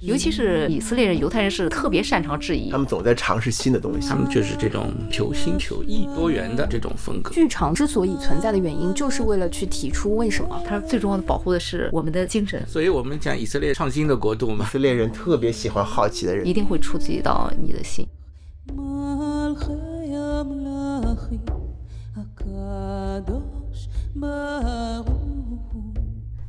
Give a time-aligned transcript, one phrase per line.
[0.00, 4.14] 尤其是以色列人、犹太人是特别擅长质疑他，们总在尝试新的东西他。
[4.14, 7.30] 们就是这种求新求异、多元的这种风格。
[7.30, 10.62] 剧场之所以存在的原因，就是为了去提出为什么。
[10.66, 18.06] 它最重要的保护的是我们的精神，所以我们讲以色列创新的国度嘛以，色列人特别喜欢好奇的人一，定会触及到你的心。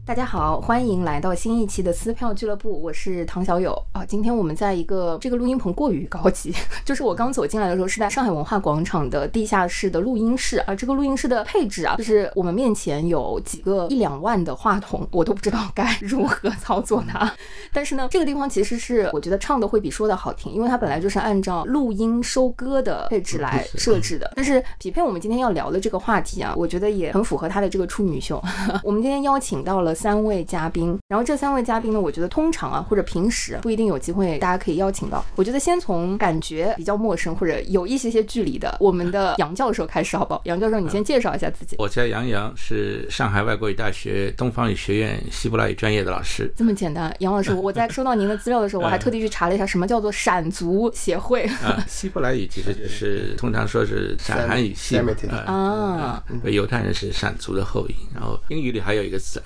[0.08, 4.06] 大家好，欢迎来到新一期的撕票俱乐部，我是唐小友啊。
[4.06, 10.74] 今天我们在一个这个录音棚过于高级， 就是我刚走进来的时候是在上海文化广场的地下室的录音室啊。
[10.74, 17.30] 这个录音室的配置啊，就是我们面前有几个一两万的话筒，我都不知道该如何操作它。
[17.74, 24.32] 但是呢，这个地方其实是我觉得唱的会比说的好听，因为它本来就是按照录音收歌的配置来设置的。
[24.38, 28.42] 但是匹配我们今天要聊的这个话题啊，我觉得也很符合它的这个处女秀。
[28.86, 35.26] 我们今天邀请到了三位嘉宾，然后这三位嘉宾呢，我觉得通常啊或者平时不一定有机会大家可以邀请到。
[35.36, 40.42] 我觉得先从感觉比较陌生或者有一些些距离的我们的杨教授开始，好不好？
[40.46, 41.76] 杨教授，你先介绍一下自己。
[41.80, 46.52] 我叫杨洋，是上海外国语大学东方语学院希伯来语专业的老师。
[46.56, 56.24] 这么简单，杨老师，我在 收到您的资料的时候，我还特地去查了一下什么叫做闪族协会啊， 希伯来语其实就是通常说是闪韩语系啊啊。
[56.44, 59.42] 犹太人是闪族的后裔，然后英语里还有一个词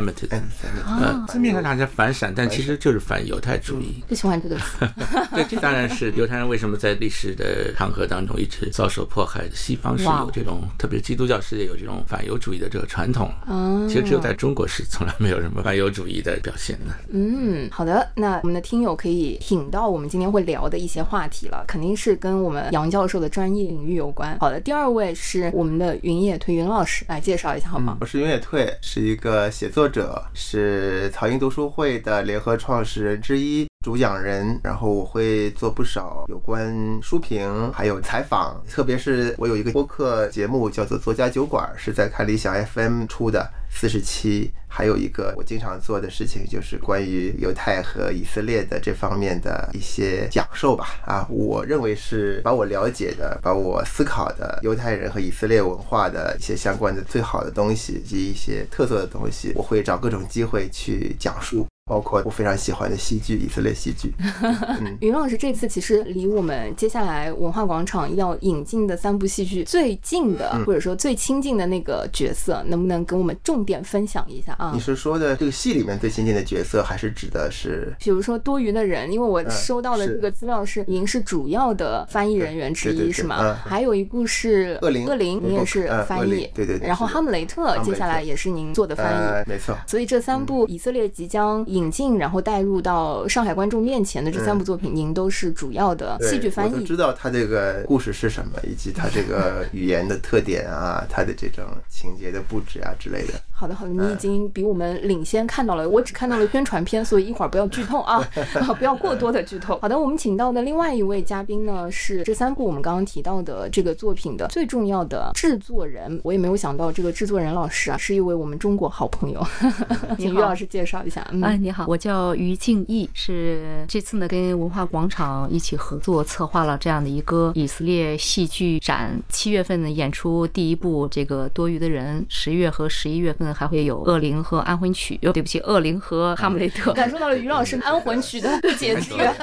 [0.00, 0.42] anti-Semitism，
[0.86, 4.02] 呃，字面上大家反闪，但其实就是反犹太主义。
[4.08, 4.88] 不喜欢这个词。
[5.34, 9.44] 对，这当然是犹太人为什么在历史的长河当中一直遭受迫害。
[9.54, 13.30] 西方是有这种，特别是基督教世界有这种反犹主义的这个传统。
[13.46, 16.94] 啊其实只有在中国是从来没有什么反犹主义的表现的。
[17.10, 24.36] 嗯，好的，那我们的听友可以听到我们今天会聊的一些话题了，肯定是跟我们杨教授的专业领域有关。
[24.38, 27.98] 好的，第二位是我们的云野推云老师，来介绍一下好吗？
[28.00, 33.66] 我是云野退，是一个写作作者，是曹英读书会的联合创始人之一。
[33.84, 44.50] 主讲人，然后我会做不少有关书评，还有采访，特别是我有一个播客节目叫做《作家酒馆》，是在看理想 FM 出的四十七。
[44.76, 50.96] 还有一个我经常做的事情，就是关于犹太和以色列的这方面的一些讲授吧。
[51.06, 61.64] 啊，我认为是把我了解的、把我思考的犹太人和以色列文化的一些相关的最好的东西及一些特色的东西，我会找各种机会去讲述。
[61.86, 64.10] 包括我非常喜欢的戏剧，以色列戏剧。
[64.80, 74.80] 嗯，云老师这次其实离我们接下来文化广场要引进的三部戏剧最近的，嗯或者说最亲近的那个角色，能不能跟我们重点分享一下啊你？
[74.80, 77.94] 是说的这个戏里面最亲近的角色，还是指的是？
[77.98, 83.36] 比如说多余的人，因为我嗯收到的这个资料是您是主要的翻译人员之一，是吗？
[83.42, 89.16] 嗯还有一部是恶灵恶灵，嗯您也是翻译灵，对对对然后哈姆雷特接下来也是您做的翻译。
[89.18, 89.76] 呃，没错。
[89.86, 96.74] 所以这三部以色列即将引进，然后带入到上海观众面前的这三部作品，您都是主要的戏剧翻译。
[96.74, 103.34] 我知道它这个故事是什么，以及它这个语言的特点啊， 它的这种情节的布置啊之类的。
[103.56, 108.16] 好的，好的，你嗯已经比我们领先看到了，我只看到了宣传片，所以一会儿不要剧透啊，
[108.60, 109.78] 啊不要过多的剧透。
[109.80, 116.20] 好的，我们请到的另外一位嘉宾呢，是这三部我们刚刚提到的这个作品的最重要的制作人。
[116.22, 119.46] 我也没有想到这个制作人老师啊，是一位我们中国好朋友，
[120.18, 121.26] 请于老师介绍一下。
[121.30, 129.18] 嗯，哎，你好，我叫于静义，是这次呢跟文化广场一起合作策划了这样的一个以色列戏剧展。
[129.30, 135.18] 七月份呢演出第一部这个多余的人，十月和十一月份还会有恶灵和安魂曲。
[135.22, 136.92] 哦，对不起，恶灵和哈姆雷特。
[136.94, 139.34] 感受到了于老师安魂曲的 解决。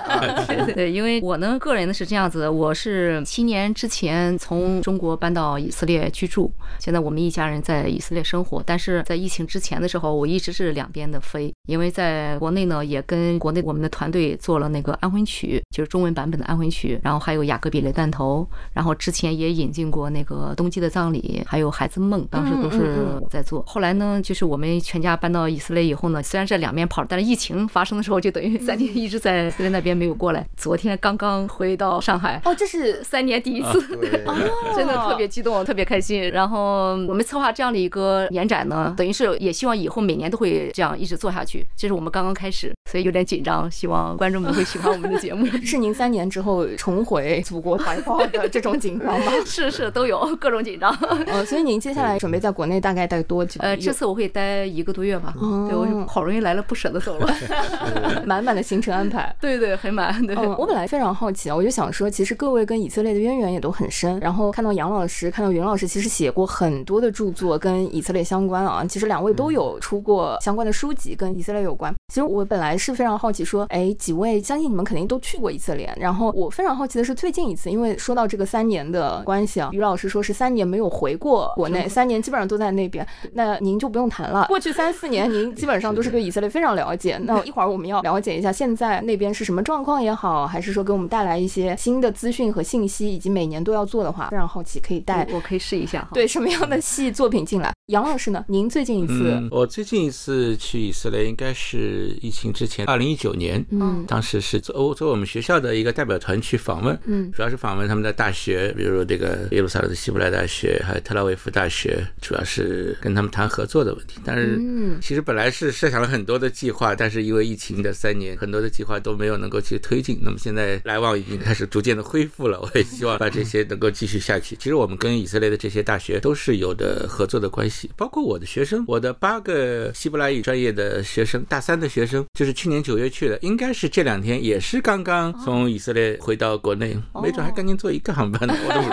[0.46, 8.62] 对对对，因为我呢个人呢是这样子的，我是七年之前从中国搬到以色列居住，现在我们一家人在以色列生活。
[8.64, 23.64] 但是在疫情之前的时候，我一直是两边的飞，因为在国内呢也跟国内我们的团队做了那个安魂曲，就是中文版本的安魂曲，然后还有雅各比雷弹头，然后之前也引进过那个冬季的葬礼，还有孩子梦，当时都是嗯嗯我在做。
[23.68, 30.46] 后来呢，就是我们全家搬到以色列以后呢，虽然这两面跑，但是疫情发生的时候，就等于三年一直在以色列那边没有过来。
[30.58, 33.82] 昨天刚刚回到上海，哦，这是三年第一次。
[33.98, 34.24] 对，
[34.76, 36.30] 真的特别激动，特别开心。
[36.32, 41.66] 然后我们策划这样的一个延展呢，等于是也希望以后每年都会这样一直做下去。
[41.76, 45.46] 这是我我们刚刚开始，所以有点紧张，希望观众们会喜欢我们的节目。
[45.64, 49.32] 是您三年之后重回祖国怀抱的这种紧张吗？
[49.46, 50.94] 是是都有各种紧张。
[51.28, 53.62] 呃，所以您接下来准备在国内大概待多久？
[53.62, 55.34] 呃，这次我会待一个多月吧。
[55.40, 57.34] 哦对我好容易来了，不舍得走了。
[58.26, 59.34] 满满的行程安排。
[59.40, 60.26] 对对，很满。
[60.28, 64.20] 对，嗯，我本来非常好奇啊，我就想说，其实各位跟以色列的渊源也都很深。
[64.20, 68.84] 然后看到杨老师，看到云老师，其实写过很多的著作跟以色列相关啊。
[68.86, 71.94] 其实两位都有出过相关的书籍跟以色列有关。
[72.10, 75.94] 其实我本来是非常好奇，说，哎，几位，相信你们肯定都去过以色列。
[76.00, 83.06] 然后我非常好奇的是最近一次，因为说到这个三年的关系啊，于老师说是三年没有回过国内，三年基本上都在那边。
[83.34, 87.20] 那您就不用谈了，过去三四年您基本上都是对以色列非常了解。
[87.24, 96.10] 那一会儿我们要了解一下现在那边是什么状况也好，还是说给我们带来一些新的资讯和信息，以及每年都要做的话，非常好奇，可以带我可以试一下哈。
[96.14, 97.72] 对什么样的戏作品进来？
[97.88, 98.44] 杨老师呢？
[98.48, 99.14] 您最近一次？
[99.14, 103.64] 嗯，我最近一次去以色列应该是疫情之前，二零一九年。
[103.72, 114.20] 嗯，当时是欧洲我们学校的一个代表团去访问，嗯，主要是访问他们的大学，比如这个耶路撒冷的希伯来大学，还有特拉维夫大学，主要是跟他们谈合作的问题。
[114.24, 120.20] 但是，嗯，其实本来是设想了很多的计划，但是因为疫情的三年，很多的计划都没有能够去推进。
[120.22, 124.56] 那么现在来往已经开始逐渐的恢复了，我也希望把这些能够继续下去。
[124.58, 138.88] 其实我们跟以色列的这些大学都是有的合作的关系，包括我的学生，我的八个希伯来语专业的学生，大三的学生，就是去年九月去的，应该是这两天也是刚刚从以色列回到国内，没准还跟您坐一个航班呢，我都不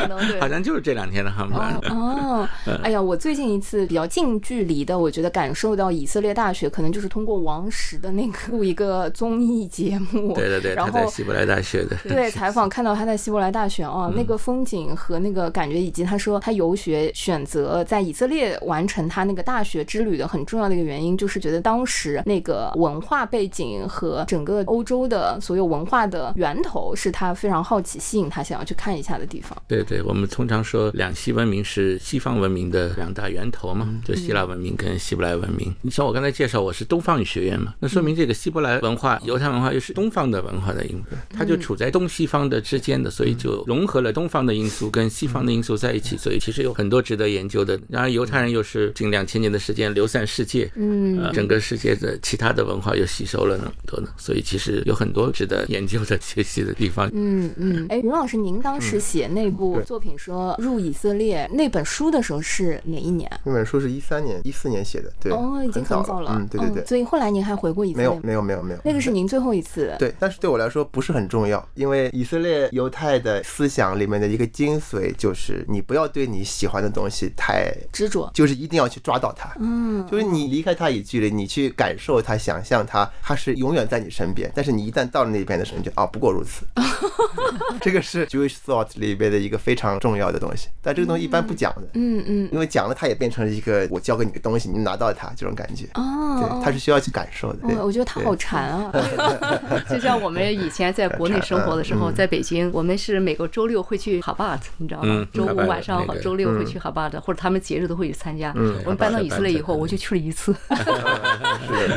[0.00, 1.78] 知道， 好像就是这两天的航班。
[1.90, 2.48] 哦，
[2.82, 29.60] 哎呀，我最近一次比较近距离的，我觉得感受到以色列大学，可能就是通过王石的那个录 一个综艺节目，对对对，然后在希伯来大学的，对 采访看到他在希伯来大学哦，那个风景和那个感觉，以及他说他游学选择在以色列完成他那个大学之旅的很重要的一个原因，就是觉得当时那个文化背景和整个欧洲的所有文化的源头，是他非常好奇、吸引他想要去看一下的地方。
[29.66, 35.74] 对对，我们通常说两西文明是西方文明的两大源头嘛，就希腊文明跟希伯来文明。
[35.82, 47.78] 你像我刚才介绍，我是东方语学院嘛，那说明这个希伯来文化、犹太文化又是东方的文化的影子，它就处在东西方的之间的，所以就融合了东方的因素跟西方的因素在一起，所以其实有很多值得研究的。
[47.88, 57.10] 然而犹太人又是近两千年的时间流散世界，嗯，呃，整个世界的其他的文化又吸收了那么多呢，所以其实有很多值得研究的学习的地方。
[57.12, 63.30] 嗯嗯，哎，云老师，您当时写那部作品说入以色列那本书的时候是哪一年？
[63.44, 66.86] 那本书是一三年、一四年写的，对，哦，已经很早了，嗯，对对对。
[66.86, 68.20] 所以后来您还回过以色没有？
[68.22, 69.94] 没有没有没有，那个是您最后一次。
[69.98, 79.52] 对，但是对我来说不是很重要，因为以色列犹太的思想里面的一个精髓就是你不要对你喜欢的东西太执着，就是一定要去抓到它。
[79.58, 84.48] 嗯，就是你离开它一距离，你去感受它、想象它，它是永远在你身边。
[84.54, 86.64] 但是你一旦到了那边的时候，你就哦，不过如此。
[87.80, 95.86] 这个是 Jewish thought 里边的一个非常重要的东西，但这个东西一般不讲的，嗯嗯，因为讲了它也变成了一个我教给你的东西，你拿到它这种感觉。
[95.94, 97.58] 哦，对，它是需要去感受的。
[97.66, 98.92] 对哦，我觉得他好馋啊。
[99.90, 105.26] 就像我们以前在国内生活的时候，在北京，我们是每个周六会去哈巴特，你知道吗嗯？
[105.32, 108.52] 周五晚上那个周六会去哈巴特，或者他们节日都会去参加。
[108.54, 110.54] 嗯我们搬到以色列以后，我就去了一次，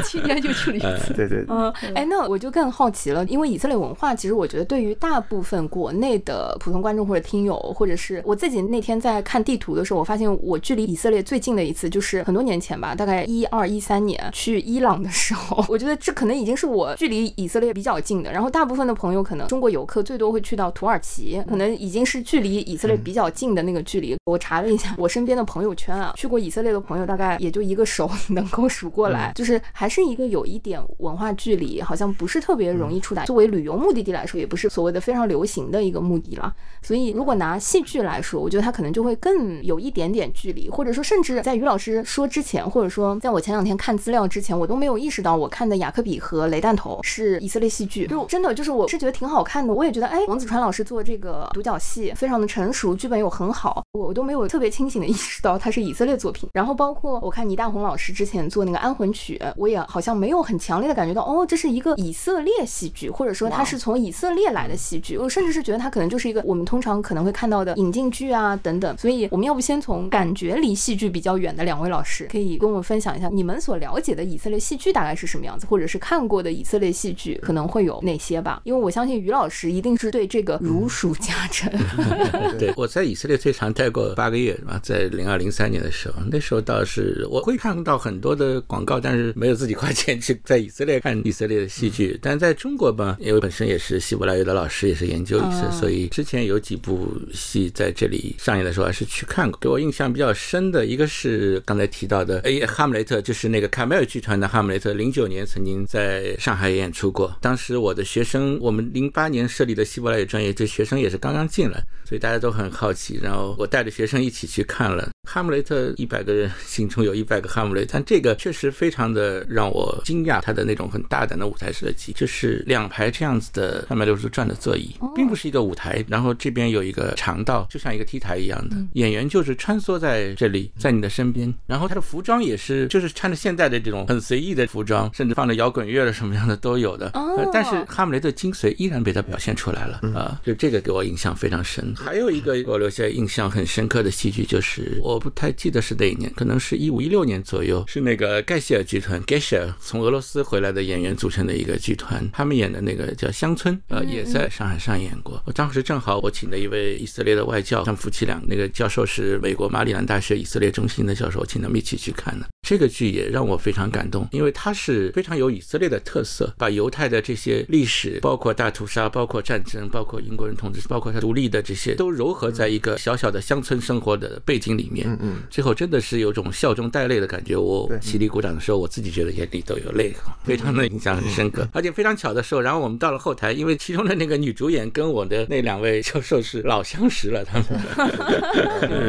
[0.03, 1.13] 去年就去了一次。
[1.13, 18.31] 对对，嗯，哎，那我就更好奇了，因为以色列文化，其实我觉得对于大部分国内的普通观众或者听友，或者是我自己那天在看地图的时候，我发现我距离以色列最近的一次就是很多年前吧，大概一二一三年去伊朗的时候， 我觉得这可能已经是我距离以色列比较近的。
[18.31, 24.15] 然后大部分的朋友可能中国游客最多会去到土耳其，可能已经是距离以色列比较近的那个距离。
[24.25, 33.25] 我查了一下我身边的朋友圈啊，去过以色列的朋友大概也就一个手 能够数过来，就是还是一个有一点文化距离，好像不是特别容易触达。
[33.25, 36.53] 作为旅游目的地来说，也不是所谓的非常流行的一个目的了。
[36.81, 48.07] 所以如果拿戏剧来说，我觉得它可能就会更有一点点距离，或者说甚至在于老师说之前，或者说在我前两天看资料之前，我都没有意识到我看的《雅克比》和《雷弹头》是以色列戏剧。
[48.07, 56.49] 就真的就是我是觉得挺好看的，我也觉得哎，王子川老师做这个独角戏非常的成熟，剧本又很好，我都没有特别清醒的意识到它是以色列作品。
[56.53, 65.17] 然后包括我看倪大红老师之前做那个《安魂曲》，我也好像没有很强烈的感觉到哦，这是一个以色列戏剧，或者说它是从以色列来的戏剧。
[65.17, 68.97] 我甚至是觉得它可能就是一个我们通常可能会看到的引进剧啊等等。
[68.97, 78.61] 所以我们要不先从感觉离戏剧比较远的两位老师，可以跟我们分享一下你们所了解的以色列戏剧大概是什么样子，或者是看过的以色列戏剧可能会有哪些吧？
[78.63, 81.71] 因为我相信于老师一定是对这个如数家珍。
[82.59, 84.79] 对，我在以色列最长待过八个月，是吧？
[84.83, 92.17] 在零二零三年的时候，那时候倒是我会看到很多的广告，但是没有自己花钱去在以色列看以色列的戏剧。
[92.21, 99.57] 但在中国吧，因为本身也是希伯来语的老师，也是研究以色列，所以之前有几部戏在这里上映的时候还是去看过。
[99.61, 107.35] 给我印象比较深的一个是刚才提到的，哎，哈姆雷特，就是那个卡梅尔剧团的哈姆雷特，零九年曾经在上海演出过。
[107.41, 113.19] 当时我的学生，我们零八年设立的希伯来语专业，这学生也是刚刚进来，所以大家都很好奇。
[113.21, 141.93] 然后我带着学生一起去看了，哈姆雷特一百个人心中有一百个哈姆雷特，但这个确实非常的让我惊讶，他的那种很大胆的舞台设计，就是两排这样子的三百六十度转的座椅，并不是一个舞台，然后这边有一个长道，就像一个 T 台一样的，演员就是穿梭在这里，在你的身边，然后他的服装也是就是穿着现代的这种很随意的服装，甚至放着摇滚乐的什么样的都有的，呃但是哈姆雷特精髓依然被他表现出来了啊、就这个给我印象非常深。
[141.95, 155.41] 还有一个给我留下印象很深刻的戏剧，就是我不太记得是哪一年，可能是一五一六年左右，是那个盖希尔剧团 g e s h e r 从俄罗斯回来的演员组成的一个剧团，他们演的那个叫《乡村》，呃，也在上海上演过。
[155.45, 162.45] 我当时正好我请的一位以色列的外教，他们夫妻俩，那个教授是美国马里兰大学以色列中心的教授，我请他们一起去看的。
[162.67, 175.04] 这个剧也让我非常感动，因为它是非常有以色列的特色，把犹太的这些历史，包括大屠杀，包括战争，包括英国人统治，包括它独立的这些，都糅合在一个小小的乡村生活的背景里面。
[175.05, 177.55] 嗯嗯，最后真的是有种笑中带泪的感觉。
[177.55, 181.67] 我起立鼓掌的时候，我自己觉得眼里都有泪，非常的印象很深刻。
[181.71, 187.65] 而且非常巧的时候，然后我们到了后台，因为其中的那个女主演跟我的那两位教授是老相识了，他们。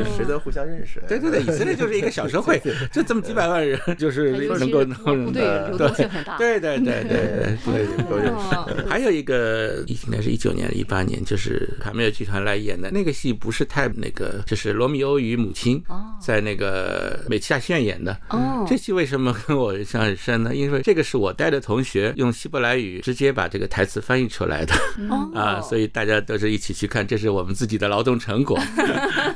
[0.16, 1.02] 识得互相认识。
[1.08, 2.60] 对对对，以色列就是一个小社会，
[2.92, 6.36] 就这么几百万人，就是能够能队流动性很大。
[6.38, 7.86] 对对对对对对。
[7.86, 8.88] 对，都认识。
[8.88, 15.85] 还有一个应该是一九年、一八年，就是卡梅尔剧团来演的那个戏，不是太那个，就是罗密欧与母亲哦，
[16.20, 18.16] 在那个美琪亚戏院演的。
[18.30, 20.54] 哦这戏为什么跟我印象很深呢？
[20.54, 24.74] 因为这个是我带的同学用希伯来语直接把这个台词翻译出来的
[25.08, 28.58] 哦啊，所以大家都是一起去看，这是我们自己的劳动成果。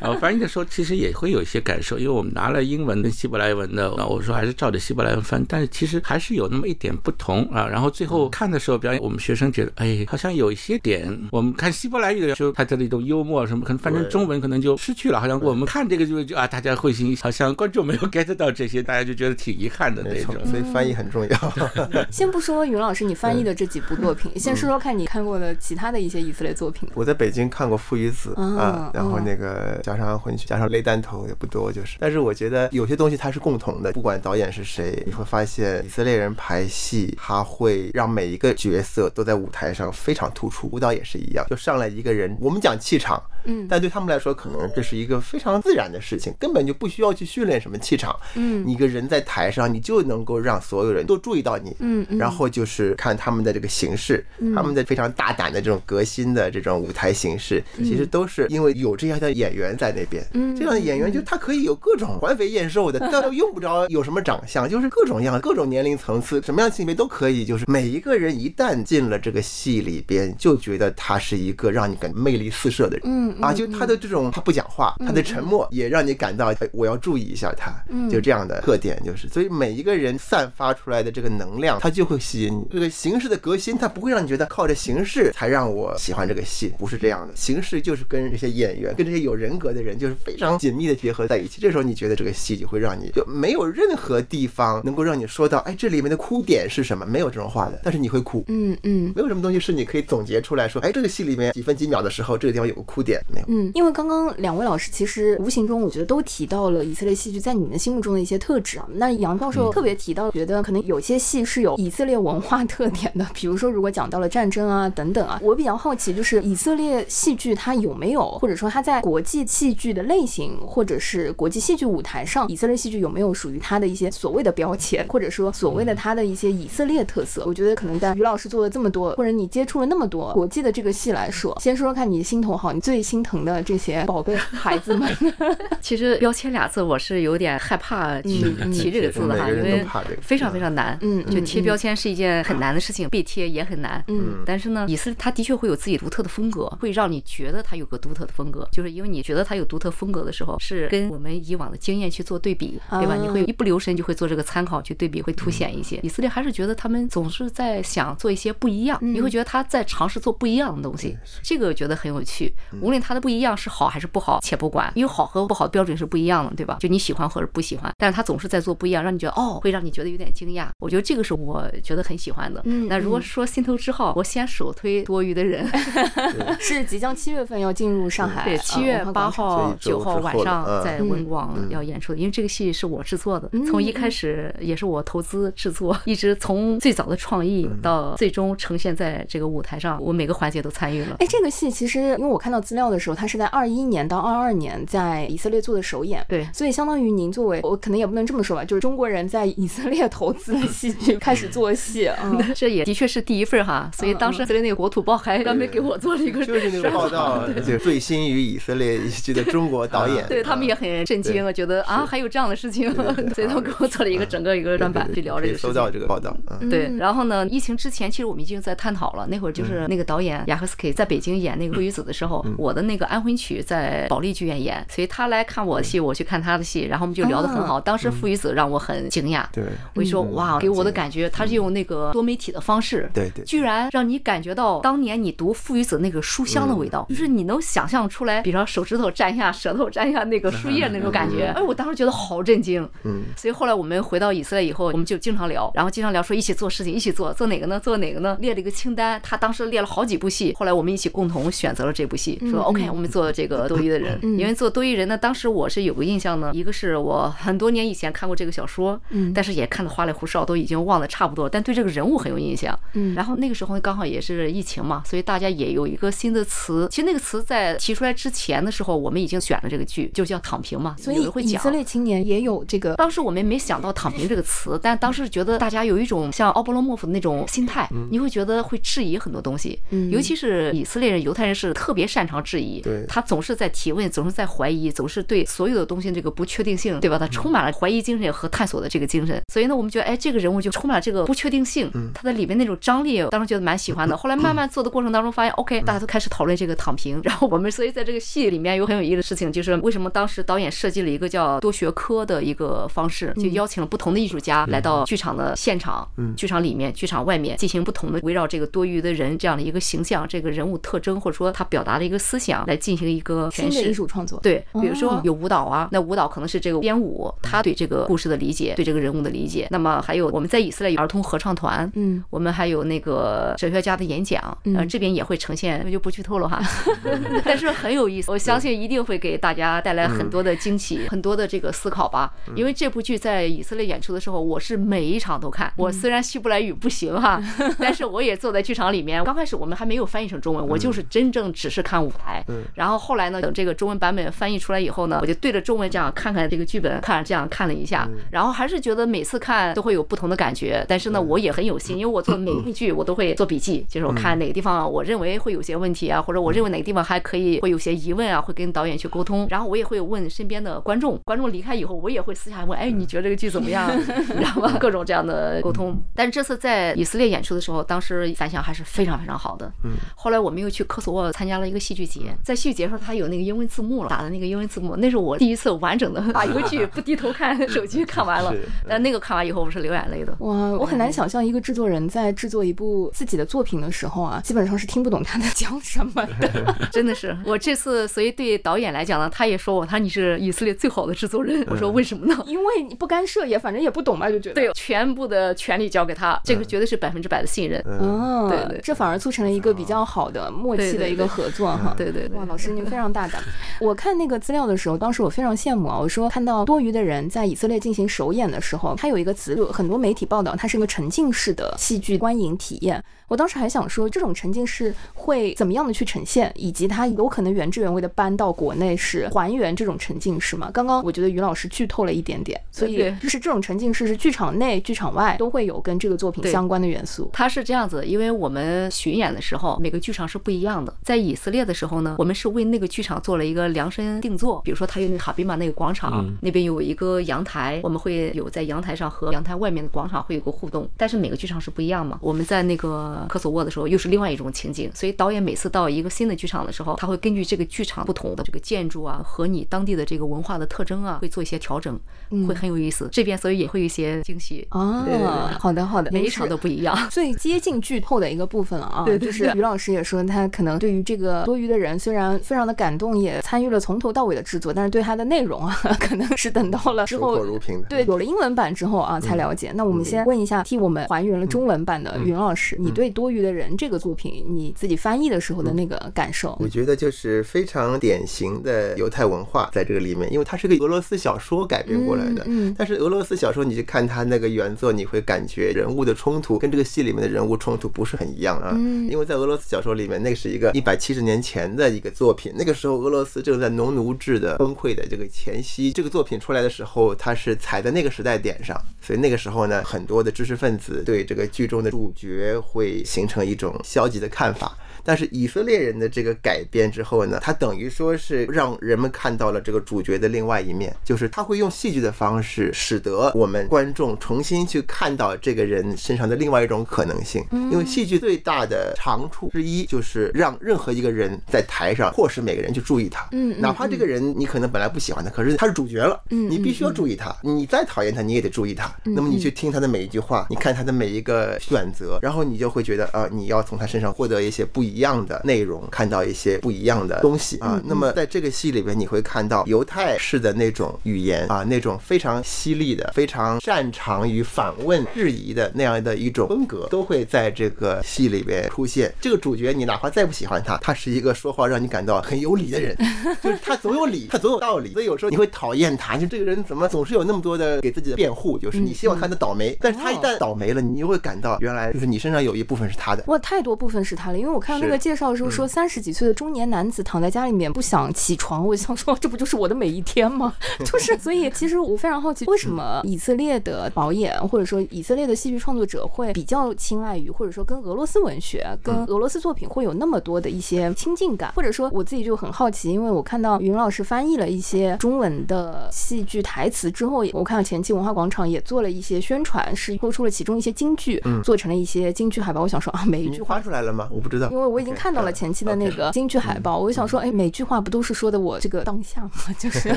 [0.00, 7.68] 然后翻译的时候其实也会有一些感受，因为我们拿了英文跟希伯来文的，那我说还是照着希伯来文翻，但是其实还是有那么一点不同啊。
[7.68, 21.52] 然后最后看的时候，表演我们学生觉得，哎，好像有一些点，我们看希伯来语的时候，它的一种幽默什么，可能翻成中文可能就失去了，好像我们看这个就就啊，大家会心，好像观众没有 get 到这些，大家就觉得挺遗憾的那种。，所以翻译很重要。
[22.08, 26.88] 先不说云老师你翻译的这几部作品，先说说看你看过的其他的一些以色列作品。
[26.94, 31.96] 我在北京看过《父与子》嗯啊，然后嗯那个加上混血，加上雷弹头也不多，就是。
[31.98, 40.68] 但是我觉得有些东西它是共同的，不管导演是谁，你会发现以色列人排戏，他会让每一个角色都在舞台上非常突出。
[40.70, 48.14] 舞蹈也是一样，就上来一个人，我们讲气场，嗯但对他们来说，可能这是一个非常自然的事情，根本就不需要去训练什么气场。
[48.34, 51.74] 嗯你一个人在台上，你就能够让所有人都注意到你。
[51.78, 54.24] 嗯嗯然后就是看他们的这个形式，
[54.54, 60.26] 他们的非常大胆的这种革新的这种舞台形式，其实都是因为有这样的演员在那边。
[60.34, 67.44] 嗯这样的演员就他可以有各种环肥燕瘦的，但都用不着有什么长相，就是各种样、各种年龄层次，什么样性别都可以。
[67.44, 73.02] 就是每一个人一旦进了这个戏里边，就觉得他是一个让你感魅力四射的人。
[73.04, 77.72] 嗯啊，就他的这种他不讲话，他的沉默也让你感到，哎，我要注意一下他，
[78.10, 82.66] 就这样的特点就是，所以每一个人散发出来的这个能量，他就会吸引你。
[82.70, 87.34] 这个形式的革新，它不会让你觉得靠着形式才让我喜欢这个戏，不是这样的。
[87.36, 91.60] 形式就是跟这些演员、跟这些有人格的人，就是非常紧密的结合在一起。
[91.60, 97.06] 这时候你觉得这个戏就会让你就没有任何地方能够让你说到，哎，这里面的哭点是什么？
[97.06, 98.44] 没有这种话的，但是你会哭。
[98.48, 103.46] 嗯嗯没有什么东西是你可以总结出来说，哎，这个戏里面几分几秒的时候，这个地方有个哭点，没有。
[103.48, 108.86] 嗯，因为刚刚两位老师其实无形中我觉得都提到了以色列戏剧在你们心目中的一些特质啊。
[108.94, 127.44] 那杨教授特别提到，觉得可能有些戏是有以色列文化特点的，比如说如果讲到了战争啊等等啊，我比较好奇就是以色列戏剧它有没有，或者说它在国际戏剧的类型或者是国际戏剧舞台上，以色列戏剧有没有属于它的一些所谓的标签，或者说所谓的它的一些以色列特色？
[127.46, 135.10] 我觉得可能在于老师做了这么多，或者你接触了那么多国际的这个戏来说，先说说看你心头好，你最心疼的这些宝贝孩子们。
[135.90, 139.84] 其实标签俩字我是有点害怕去提这个字的哈，因为
[140.20, 140.96] 非常非常难。
[141.00, 144.00] 嗯嗯就贴标签是一件很难的事情，被贴也很难。
[144.06, 153.14] 嗯但是呢，以色列它的确会有自己独特的风格，会让你觉得它有个独特的风格，就是因为你觉得它有独特风格的时候，是跟我们以往的经验去做对比，对吧？
[153.14, 155.98] 啊你会一不留神就会做这个参考去对比，会凸显一些。
[156.04, 162.54] 以色列还是觉得他们总是在想做一些不一样，你会觉得他在尝试做不一样的东西，这个我觉得很有趣。
[162.80, 166.76] 无论他的不一样是好还是不好，且不管，因为好和不好的标准是不一样的，对吧？
[166.78, 170.66] 就你喜欢或者不喜欢，但是他总是在做不一样，让你觉得哦，会让你觉得有点惊讶。
[170.78, 172.60] 我觉得这个是我觉得很喜欢的。
[172.66, 175.66] 嗯那如果说心头之好，我先首推多余的人。
[176.60, 191.16] 是即将七月份要进入上海，对，呃七月八号、九号晚上在嗯文广要演出的，因为这个戏是我制作的，从一开始也是我投资制作， 一直从最早的创意到最终呈现在这个舞台上，我每个环节都参与了。
[191.20, 196.24] 哎，这个戏其实因为我看到资料的时候，它是在二一年到二二年在以色列做做的首演。
[196.28, 196.46] 对。
[196.52, 202.16] 所以相当于您作为我可能也不能这么说吧，就是中国人在以色列投资的 戏剧，开始做戏啊。
[202.24, 202.40] 嗯。
[202.54, 212.92] 这也的确是第一份哈，所以当时以色列那个国土报还专门给我做了一个就是那个报道，就最新于以色列戏剧的中国导演， 对他们也很震惊，觉得啊还有这样的事情，
[213.34, 215.62] 所以他们给我做了一个整个一个专版去聊这个事情。
[215.62, 219.26] 可以搜到这个报道，嗯，对，然后呢，疫情之前其实我们已经在探讨了。
[219.30, 227.80] 那会儿就是那个导演雅赫斯 K 在北京演那个《父与子》的时候，我的那个安魂曲在保利剧院演，所以他来看我的戏，我去看他的戏，然后我们就聊得很好。
[227.80, 229.64] 当时《父与子》让我很惊讶，对
[229.94, 241.52] 我就说哇，给我的感觉他是用那个多媒体的方式，对对，居然让你感觉到当年你读《父与子》那个书香的味道，就是你能想象出来，比如说手指头沾一下，舌头沾一下那个树叶那种感觉。
[241.56, 242.88] 哎，我当时觉得好震惊。
[243.04, 247.78] 嗯，所以后来我们回到以色列以后，我们就经常聊，然后经常聊说一起做事情，一起做，做哪个呢？
[247.80, 248.36] 做哪个呢？
[248.40, 254.18] 列了一个清单，他当时列了好几部戏，后来我们一起共同选择了这部戏，说 OK，我们做这个多疑的人。
[254.22, 262.78] 因为做多疑人呢，当时我是有个印象呢，一个是我很多年以前看过这个小说，嗯但是也看的花里胡哨，都已经忘得差不多，但对这个人物很有印象。
[262.92, 266.86] 嗯然后那个时候刚好也是疫情嘛，所以大家也有一个新的词。
[266.90, 271.70] 其实那个词在提出来之前的时候，我们已经选了这个剧，就叫躺平嘛，所以会讲以色。
[271.70, 287.16] 列青年也有这个，当时我们没想到“躺平”这个词，但当时觉得大家有一种像奥波罗莫夫的那种心态，你会觉得会质疑很多东西，嗯尤其是以色列人、犹太人是特别擅长质疑，对他总是在提问，总是在怀疑，总是对所有的东西这个不确定性，对吧？
[287.16, 294.16] 他充满了怀疑精神和探索的这个精神，所以呢，我们觉得，哎，这个人物就充满了这个不确定性，他的里面那种张力，当时觉得蛮喜欢的。
[294.18, 313.94] 后来慢慢做的过程当中，发现，OK，大家都开始讨论这个躺平， 然后我们所以在这个戏里面有很有意思的事情，就是为什么当时导演设计了一个叫多学科的一个方式，就邀请了不同的艺术家来到剧场的现场，剧场里面、剧场外面进行不同的围绕这个多余的人这样的一个形象、这个人物特征，或者说他表达的一个思想来进行一个诠新的艺释。
[313.94, 314.40] 术创作。
[314.40, 319.68] 对，比如哦说有舞蹈啊，那舞蹈可能是这个编舞，他对这个故事的理解，对这个人物的理解。
[319.70, 326.60] 那么还有我们在以色列有儿童合唱团，嗯，我们还有那个哲学家的演讲，嗯，这边也会呈现，就不剧透了哈，
[327.44, 332.32] 但是很有意思，我相信一定会给大家带来很多的惊喜，很多的这个思考吧。
[332.54, 335.72] 因为这部剧在以色列演出的时候，我是每一场都看。
[335.76, 337.40] 我虽然希伯来语不行哈，
[337.78, 339.22] 但是我也坐在剧场里面。
[339.24, 342.44] 刚开始我们还没有翻译成中文，我就是真正只是看舞台。
[342.74, 350.82] 然后后来呢，等这个中文版本翻译出来以后呢，我就对着中文这样看看这个剧本，看这样看了一下，然后还是觉得每次看都会有不同的感觉。
[350.88, 359.46] 但是呢，我也很有心，因为我做每一部剧我都会做笔记，就是我看哪个地方我认为会有些问题啊，或者我认为哪个地方还可以会有些疑问啊，会跟导演去沟通。
[359.50, 363.90] 然后我也会问身边的观众，观众离开以后，我也会私下问，哎，你觉得这个剧怎么样？
[363.98, 364.76] 你知道吗？
[364.78, 366.00] 各种这样的沟通。
[366.14, 369.70] 但是这次在以色列演出的时候，当时反响还是非常非常好的。
[369.84, 369.92] 嗯。
[370.14, 378.54] 后来我们又去科索沃参加了一个戏剧节，在戏剧节上他有那个英文字幕了，打的那个英文字幕，那是我第一次完整的 把一个剧 不低头看 手机看完了。
[378.88, 380.34] 但那个看完以后，我是流眼泪的。
[380.40, 386.88] 哇，我很难想象一个制作人在制作一部自己的作品的时候啊，基本上是听不懂他在讲什么的。
[386.92, 391.64] 真的是，我这次所以对导演来讲呢，他也说我，他说你是以色列最好的制作人。
[391.68, 392.42] 我说为什么呢？
[392.46, 394.54] 因为你不干涉也，反正也不懂嘛，就觉得。
[394.54, 397.80] 对，全部的权利交给他，这个绝对是百分之百的信任。
[397.86, 401.94] 哦，对对这反而促成了一个比较好的默契的一个合作哈。
[401.96, 403.42] 对对对哇，老师您非常大胆。
[403.80, 413.02] 我看那个资料的时候，当时我非常羡慕啊，我说看到多余的人在以色列进行首演的时候，它有一个词，就很多媒体报道，它是一个沉浸式的戏剧观影体验。
[413.30, 420.68] 我当时还想说，这种沉浸式会怎么样的去呈现，以及它有可能原汁原味的搬到国内是还原这种沉浸式吗？
[420.74, 427.30] 刚刚我觉得于老师剧透了一点点，所以就是这种沉浸式是剧场内、剧场外都会有跟这个作品相关的元素。
[427.32, 430.92] 它是这样子，因为我们巡演的时候，每个剧场是不一样的。
[431.04, 440.90] 在以色列的时候呢，我们是为那个剧场做了一个量身定做，比如说它有那个哈比马那个广场，那边有一个阳台，我们会有在阳台上和阳台外面的广场会有个互动。
[440.96, 442.18] 但是每个剧场是不一样嘛。
[442.20, 451.98] 我们在那个科索沃的时候，又是另外一种情景，所以导演每次到一个新的剧场的时候，他会根据这个剧场不同的这个建筑啊和你当地的这个文化的特征啊，会做一些调整，
[452.46, 453.08] 会很有意思。
[453.12, 454.66] 这边所以也会有一些惊喜。
[454.70, 456.96] 啊对对对，好的好的，每一场都不一样。
[457.10, 467.88] 最接近剧透的一个部分了啊，对对就是于老师也说，他可能对于这个多余的人，虽然非常的感动，也参与了从头到尾的制作，但是对他的内容啊， 可能是等到了之后如瓶的。
[467.88, 469.72] 对，有了英文版之后啊，才了解。
[469.74, 476.56] 那我们先问一下，替我们还原了中文版的云老师，你对《多余的人》这个作品，你自己翻译的时候的那个感受？
[476.60, 482.42] 我觉得就是非常典型的犹太文化在这个里面，因为它是个俄罗斯小说改编过来的。
[482.46, 488.72] 嗯嗯但是俄罗斯小说，你去看它那个原作，你会感觉人物的冲突跟这个戏里面的人物冲突不是很一样啊。
[488.74, 495.92] 嗯因为在俄罗斯小说里面，那个是一个一百七十年前的一个作品，那个时候俄罗斯正在农奴制的崩溃的这个前夕。
[495.92, 504.76] 这个作品出来的时候，它是踩在那个时代点上，所以那个时候呢，很多的知识分子对这个剧中的主角会形成一种消极的看法。
[505.04, 517.44] 但是以色列人的这个改编之后呢，他等于说是让人们看到了这个主角的另外一面，就是他会用戏剧的方式，使得我们观众重新去看到这个人身上的另外一种可能性。
[517.50, 528.90] 因为戏剧最大的长处之一就是让任何一个人在台上迫使每个人去注意他，哪怕这个人你可能本来不喜欢他，可是他是主角了，嗯你必须要注意他，你再讨厌他你也得注意他。
[529.04, 537.80] 那么你去听他的每一句话，你看他的每一个选择，然后你就会觉得啊，你要从他身上获得一些不一样的内容，看到一些不一样的东西啊。
[537.84, 549.12] 那么在这个戏里边，你会看到犹太式的那种语言啊，那种非常犀利的、非常擅长于反问质疑的那样的一种风格，都会在这个戏里边出现。
[549.20, 552.96] 这个主角你哪怕再不喜欢他，他是一个说话让你感到很有理的人，
[553.42, 554.92] 就是他总有理，他总有道理。
[554.92, 563.22] 所以有时候你会讨厌他，就这个人怎么总是有那么多的给自己的辩护，就是你希望他的倒霉，但是他一旦倒霉了，你又会感到原来就是你身上有一部分是他的。
[563.26, 570.54] 哇，太多部分是他了，因为我看到那个介绍的时候说，三十几岁的中年男子躺在家里面不想起床，我想说这不就是我的每一天吗？
[570.84, 592.60] 就是，所以其实我非常好奇，为什么以色列的导演或者说以色列的戏剧创作者会比较青睐于，或者说跟俄罗斯文学、跟俄罗斯作品会有那么多的一些亲近感，或者说我自己就很好奇，因为我看到云老师翻译了一些中文的戏剧台词之后，我看到前期文化广场也做了一些宣传，是播出了其中一些京剧，做成了一些京剧海报。
[592.62, 594.08] 我想说啊，每一句话发出来了吗？
[594.10, 599.30] 我不知道，因为我已经看到了前期的那个京剧海报，我就想说，哎，每句话不都是说的我这个当下吗？
[599.58, 599.92] 就是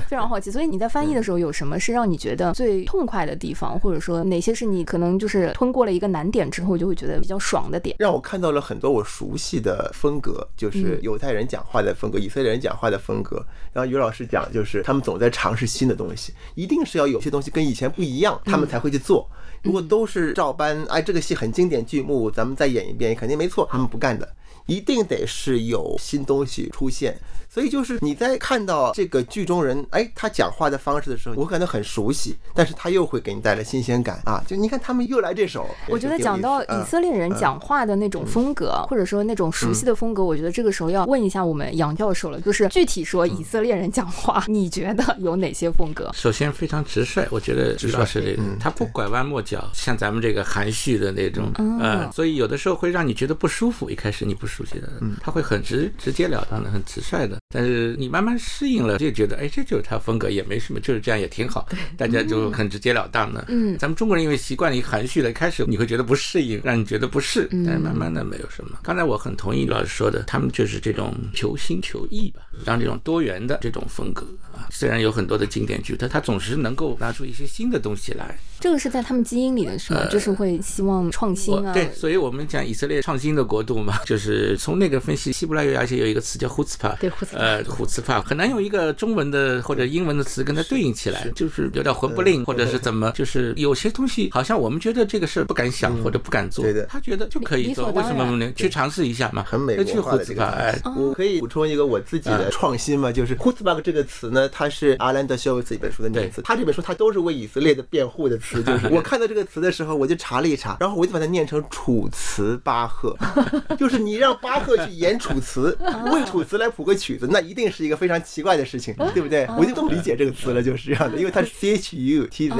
[0.10, 0.50] 非常好奇。
[0.50, 7.96] 所以你在翻译的时候，有什么是让你觉得最痛快的地方，或者说哪些是你可能就是通过了一个难点之后就会觉得比较爽的点？
[8.00, 13.46] 让我看到了很多我熟悉的风格，就是犹太人讲话的风格，以色列人讲话的风格。
[13.72, 19.30] 然后于老师讲，就是他们总在尝试新的东西，一定是要有些东西跟以前不一样，他们才会去做。
[19.62, 24.28] 如果都是照搬，哎，这个戏很经典剧目，咱们再演一遍，肯定没错，他们不干的。
[24.66, 27.18] 一定得是有新东西出现，
[27.54, 34.44] 所以就是你在看到这个剧中人，哎，他讲话的方式的时候，我感到很熟悉，但是他又会给你带来新鲜感啊！
[34.48, 46.10] 就你看他们又来这首， 我觉得讲到以色列人讲话的那种风格，或者说那种熟悉的风格，我觉得这个时候要问一下我们杨教授了，就是具体说以色列人讲话，你觉得有哪些风格？
[46.18, 53.92] 首先非常直率，我觉得直率是这个，他不拐弯抹角，像咱们这个含蓄的那种，嗯，所以有的时候会让你觉得不舒服。
[53.92, 54.90] 一开始你不熟悉的，
[55.22, 57.38] 他会很直直截了当的，很直率的。
[57.54, 61.70] 但是你慢慢适应了，就觉得哎，这就是他风格，也没什么，就是这样也挺好。
[61.96, 63.46] 大家就很直截了当的。
[63.50, 68.80] 嗯，咱们中国人因为习惯于含蓄的，开始你会觉得不适应，让你觉得不适，但是慢慢的没有什么。
[68.82, 78.38] 刚才我很同意老师说的，他们就是这种求新求异吧，让这种多元的这种风格啊，虽然有很多的经典剧，但他总是能够拿出一些新的东西来。
[78.60, 80.06] 这个是在他们基因里的是吗？
[80.10, 81.74] 就是会希望创新啊。
[81.74, 99.44] 对，所以我们讲以色列创新的国度嘛，就是从那个分析，希伯来语而且有一个词叫 chutzpah，对，chutzpah 呃，chutzpah 很难用一个中文的或者英文的词跟它对应起来，就是有点魂不吝，或者是怎么，就是有些东西好像我们觉得这个事儿不敢想或者不敢做，对的他觉得就可以做，为什么不能去尝试一下嘛？
[99.44, 113.16] 很美那去国化的这 chutzpah，个哎，我可以补充一个我自己的创新嘛，就是 h u t z b a 这个词呢，它是阿兰德修斯一本书的名词，他这本书他都是为以色列的辩护的词，就是 我看到这个词的时候，我就查了一查，然后我就把它念成楚辞巴赫，
[113.78, 115.78] 就是你让巴赫去演楚辞，
[116.12, 119.48] 为楚辞来谱个曲子，那一定是一个非常奇怪的事情，对不对？
[119.58, 122.56] 我就这么理解这个词了，就是这样的，因为它是 C H U T Z，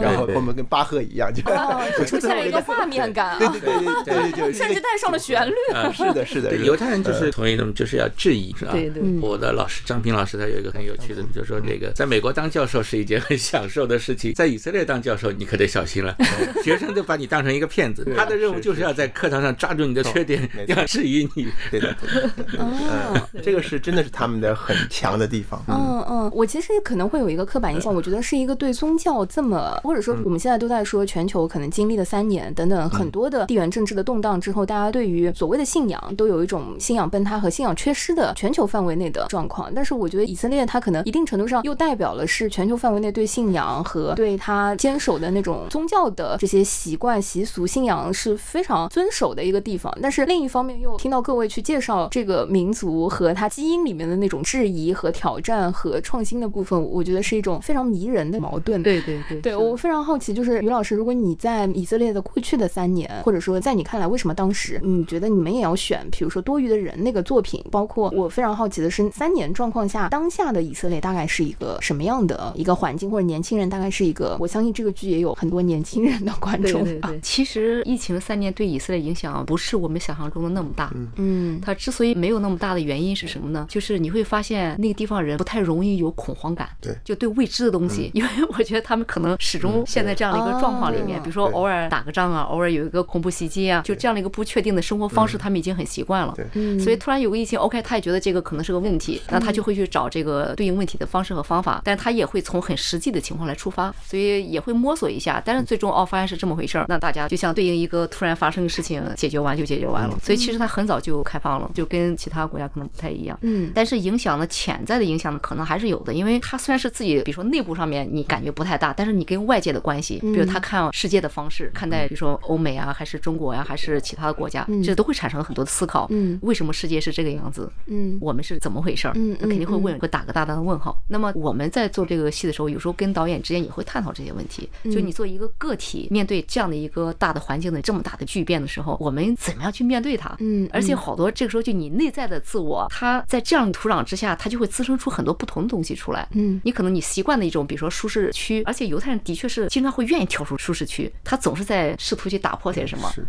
[0.00, 1.42] 然后我们跟巴赫一样，就
[2.04, 3.70] 出现了一个画面感啊，对对对
[4.04, 5.54] 对对对，甚至带上了旋律。
[5.92, 8.72] 是的，是的，犹太人就是同意的，就是要质疑，是吧？
[8.72, 9.02] 对对。
[9.20, 16.16] 我的老师张平老师他有一个很有趣的，就说那个在美国当教授是一件很享受的事情，在以色列当教授你可得小心了，
[16.62, 21.48] 学生都把你当成一个骗子，他的任务就是要在课堂上抓住你的缺点要质疑你。
[21.70, 25.62] 对的，对的嗯，这个是真的是他们的很强的地方。
[25.68, 39.72] 嗯嗯，我其实可能会有一个刻板印象，我觉得是一个对宗教这么，或者说我们现在都在说全球可能经历了三年等等很多的地缘政治的动荡之后，大家对于所谓的信仰都有一种信仰崩塌和信仰缺失的全球范围内的状况。
[39.74, 49.90] 但是我觉得以色列它可能一定程度上又代表了是全球范围内对信仰和对他坚守守的那种宗教的这些习惯、习俗、信仰是非常遵守的一个地方。
[50.02, 58.82] 但是另一方面，又听到各位去介绍这个民族和他基因里面的那种质疑和挑战和创新的部分，我觉得是一种非常迷人的矛盾。
[58.82, 67.64] 对对对对我非常好奇，就是于老师，如果你在以色列的过去的三年，或者说在你看来，为什么当时你觉得你们也要选，比如说多余的人那个作品？
[67.70, 74.36] 包括我非常好奇的是，三年状况下，当下的以色列大概是一个什么样的一个环境，或者年轻人大概是一个？
[74.40, 76.84] 我相信这个剧也有很多年轻人的观众。
[76.84, 80.92] 对对对，其实疫情三年对以色列影响不是我们想象中的那么大。
[81.16, 83.66] 嗯它之所以没有那么大的原因是什么呢？
[83.68, 96.32] 就是你会发现那个地方人不太容易有恐慌感，对就对未知的东西， 因为我觉得他们可能始终陷在这样的一个状况里面，哦比如说偶尔打个仗啊，偶尔有一个恐怖袭击啊，就这样的一个不确定的生活方式，他们已经很习惯了。
[96.36, 105.40] 对嗯，所以突然有个疫情，OK，他也觉得这个可能是个问题，那他就会去找这个对应问题的方式和方法，但是他也会从很实际的情况来出发，所以也会摸索一下。
[105.44, 110.18] 但是最终哦，发现是这么回事儿，那大家就像对应一个突然发生的事情，解决完就解决完了。
[110.22, 113.38] 所以其实他很早就开放了，就跟其他国家可能不太一样。
[113.42, 126.06] 嗯但是影响呢，潜在的影响呢，可能还是有的，因为他虽然是自己，比如说内部上面你感觉不太大，但是你跟外界的关系，比如他看世界的方式，看待比如说欧美啊，还是中国呀、还是其他的国家，这都会产生很多的思考。
[126.10, 127.70] 嗯为什么世界是这个样子？
[127.86, 129.12] 嗯我们是怎么回事儿？
[129.16, 131.00] 嗯那肯定会嗯问，会打个大大的问号。
[131.08, 134.68] 那么我们在做这个戏的时候，有时候跟导演之间也会探讨这些问题。
[134.84, 140.34] 嗯就你作为一个个体，面对这样的一个大的环境的这么大的巨变的时候，我们怎么样去面对它？
[140.40, 146.28] 嗯而且好多这个时候就你内在的自我，它在这样的土壤之下，它就会滋生出很多不同的东西出来。
[146.32, 153.10] 嗯你可能你习惯的一种，比如说舒适区，而且犹太人的确是经常会愿意跳出舒适区，他总是在试图去打破些什么。
[153.14, 153.26] 是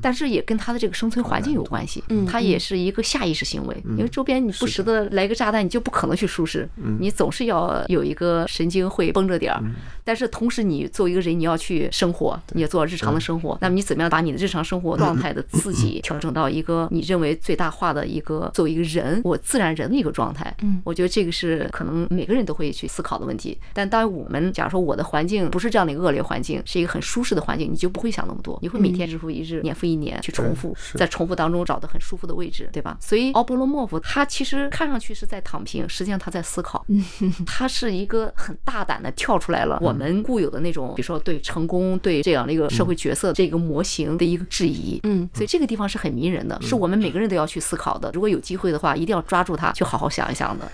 [0.00, 6.68] 但是也跟他的这个生存环境有关系，嗯他也是一个下意识行为，因为周边你不时的来个炸弹，你就不可能去舒适，
[7.00, 9.62] 你总是要有一个神经会绷着点儿，
[10.04, 20.54] 但是同时你作为一个人，你要去生活，你要做日常的生活，那么你怎么样把你的日常生活状态的自己调整到一个你认为最大化的一个作为一个人，我自然人的一个状态？
[20.62, 20.80] 嗯。
[20.84, 23.58] 我觉得这个是可能每个人都会去思考的问题。
[23.72, 32.96] 但当我们假如说我的环境不是这样的一个恶劣环境，是一个很舒适的环境，你就不会想那么多，你会每天日复一日、年复一年去重复在重复当中找到很舒服的位置，对吧？
[33.00, 36.81] 所以奥波罗莫夫他其实看上去是在躺平，实际上他在思考，
[37.46, 45.00] 他是一个很大胆的跳出来了我们固有的那种，比如说对成功、对这样的一个社会角色这个模型的一个质疑。
[45.04, 48.10] 嗯所以这个地方是很迷人的，是我们每个人都要去思考的。
[48.12, 50.70] 如果有机会的话，一定要抓住它，去好好想一想的。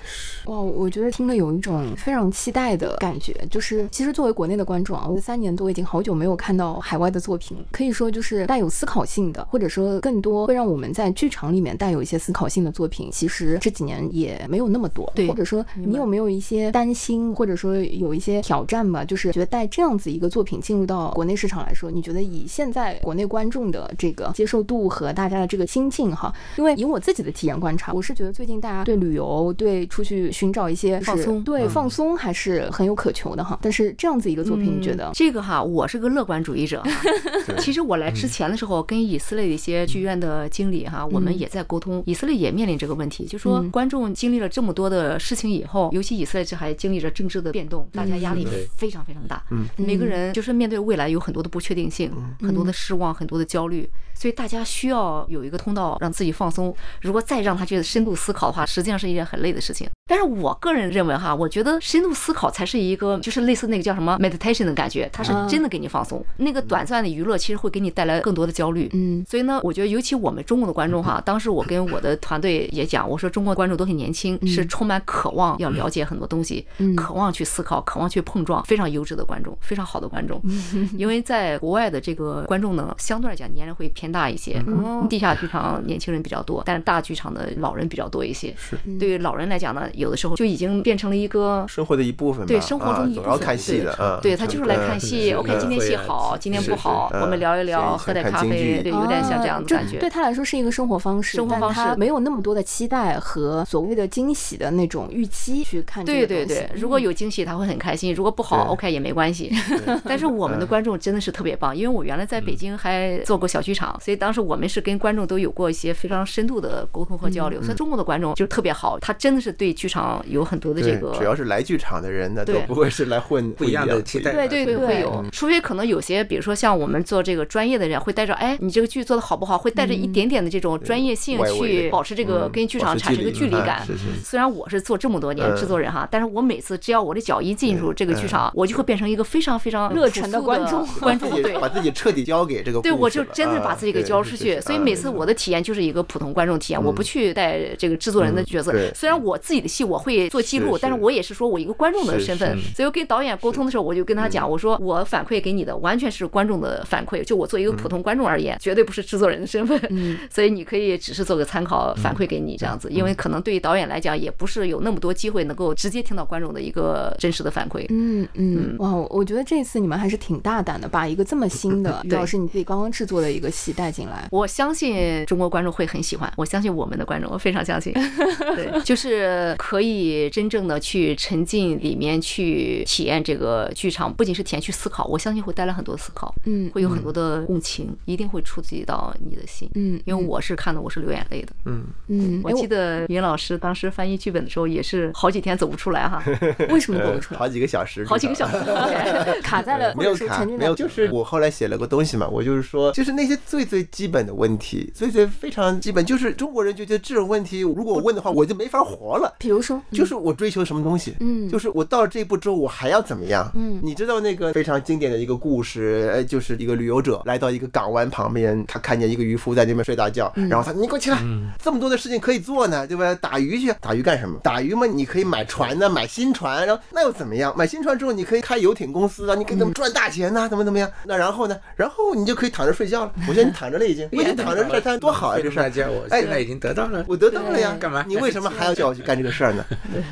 [0.46, 3.34] 哇，我觉得听了有一种非常期待的感觉。
[3.50, 15.10] 就是其实作为国内的观众啊，我三年多已经好久没有看到海外的作品，可以说就是带有思考性的，或者说更多会让我们在剧场里面带有一些思考性的作品，其实这几年也没有那么多。
[15.14, 19.04] 对或者说你有没有一些担心，或者说有一些挑战吧？
[19.04, 33.58] 就是觉得带这样子一个作品进入到国内市场来说，你觉得以现在国内观众的这个接受度和大家的这个心境哈，因为以我自己的体验观察，我是觉得最近大家对旅游、对出去寻找一些就是放松对放松还是很有渴求的哈。
[33.62, 35.12] 但是这样子一个作品，你觉得嗯？
[35.14, 36.82] 这个哈，我是个乐观主义者。
[37.60, 42.02] 其实我来之前的时候，跟以色列的一些剧院的经理哈，我们也在沟通。
[42.06, 49.42] 以色列也面临这个问题，就说嗯观众经历了这么多的事情以后，尤其以色列这还经历着政治的变动，大家压力非常非常大。
[49.76, 56.74] 每个人就是面对未来有很多的不确定性，很多的失望，很多的焦虑，所以大家需要有一个通道让自己放松。
[57.02, 59.88] 如果再让他去深度思考的话，实际上是一件很累的事情。
[60.08, 66.24] 但是我个人认为哈，我觉得深度思考才是一个就是类似那个叫什么 meditation 的感觉，它是真的给你放松。
[66.38, 68.88] 那个短暂的娱乐其实会给你带来更多的焦虑。
[68.94, 76.66] 嗯所以呢，我觉得尤其我们中国的观众哈，当时我跟我的团队也讲，我说中国观众都很年轻，是充满渴望要了解很多东西，
[76.96, 80.40] 渴望去思考，渴望去碰撞，非常优质的观众，非常好的观众。
[80.96, 88.54] 因为在国外的这个观众呢，相对来讲年龄会偏大一些，嗯，地下剧场年轻人比较多，但是大剧场的老人比较多一些。
[88.56, 92.46] 是对于老人来讲呢，有的时候就已经变成了一个生活的一部分。
[92.46, 93.82] 对生活中一部分，啊总要看戏
[94.22, 95.32] 对他就是来看戏。
[95.32, 99.98] OK，今天戏好，今天不好，我们聊一聊，喝点咖啡，对，有点像这样的感觉。
[99.98, 106.04] 对他来说是一个生活方式，生活方式没有那么多的期待和所谓的惊喜的那种预期去看。
[106.04, 109.50] 对对对，如果有惊喜，他会很开心；如果不好，OK 也没关系。
[110.04, 117.62] 但是我们的观众真的是特别棒，因为我原来在北京还做过小剧场，所以当时我们是跟观众都有过一些非常深度的沟通和交流。
[117.62, 124.32] 所以中国的观众就特别好，他真的是对剧剧场有很多的这个，对只要是来剧场的人呢，都不会是来混不一样的期待。
[124.32, 133.82] 对对对会会有，除非可能有些，比如说像我们做这个专业的人，会带着哎，你这个剧做的好不好，会带着一点点的这种专业性去保持这个嗯跟剧场产生一个距离感。
[133.86, 134.04] 是是。
[134.22, 141.58] 虽然我是做这么多年嗯制作人哈，但是我每次只要我的脚一进入这个剧场，我就会变成一个非常非常 热忱的观众观众对。
[141.58, 148.68] 把自己彻底交给这个对，我就真的把自己给交出去，所以每次我的体验就是一个普通观众体验，我不去带这个制作人的角色。
[148.94, 159.80] 虽然我自己的戏我会做记录，是但是我也是说我一个观众的身份是，所以我跟导演沟通的时候，我就跟他讲，我说我反馈给你的完全是观众的反馈，就我作为一个普通观众而言，绝对不是制作人的身份。
[159.90, 167.86] 嗯， 所以你可以只是做个参考，反馈给你这样子，因为可能对于导演来讲，也不是有那么多机会能够直接听到观众的一个真实的反馈。
[167.90, 174.26] 嗯嗯，哇，我觉得这次你们还是挺大胆的，把一个这么新的， 主要是你自己刚刚制作的一个戏带进来。
[174.30, 177.92] 我相信中国观众会很喜欢，我相信我们的观众，我非常相信。
[178.56, 189.68] 对，就是可以真正的去沉浸里面去体验这个剧场，不仅是体验去思考，我相信会带来很多思考，嗯会有很多的共情，一定会触及到你的心。
[189.74, 191.52] 嗯，因为我是看的，我是流眼泪的。
[191.66, 197.38] 嗯，嗯，我记得云老师当时翻译剧本的时候，也是好几天走不出来哈，哎 为什么走不出来？
[197.38, 198.56] 好几个小时，好几个小时。
[199.44, 209.36] 卡在了，没有卡，没有，就是我后来写了个东西嘛，我就是说，就是那些最最基本的问题，最最非常基本，就是中国人就觉得这种问题，如果我问的话，我就没法活了。
[209.48, 213.50] 比如说，就是我追求什么东西，嗯就是我到了这一步之后，我还要怎么样？
[213.54, 221.18] 嗯你知道那个非常经典的一个故事，呃，就是一个旅游者来到一个港湾旁边，他看见一个渔夫在那边睡大觉，嗯然后他你给我起来，
[221.62, 223.14] 这么多的事情可以做呢，对吧？
[223.14, 224.38] 打鱼去，打鱼干什么？
[224.42, 227.54] 打鱼嘛，你可以买船呢，买新船，然后那又怎么样？
[227.56, 230.90] 买新船之后，你可以开游艇公司啊，你可以怎么赚大钱呐、怎么怎么样？
[231.06, 231.56] 那然后呢？
[231.74, 233.12] 然后你就可以躺着睡觉了。
[233.26, 239.64] 我现在你躺着了已经，我已经躺着这摊多好啊，这事儿我哎现在已经得到了，我得到了呀，干嘛你为什么还要叫我去干这个事儿呢？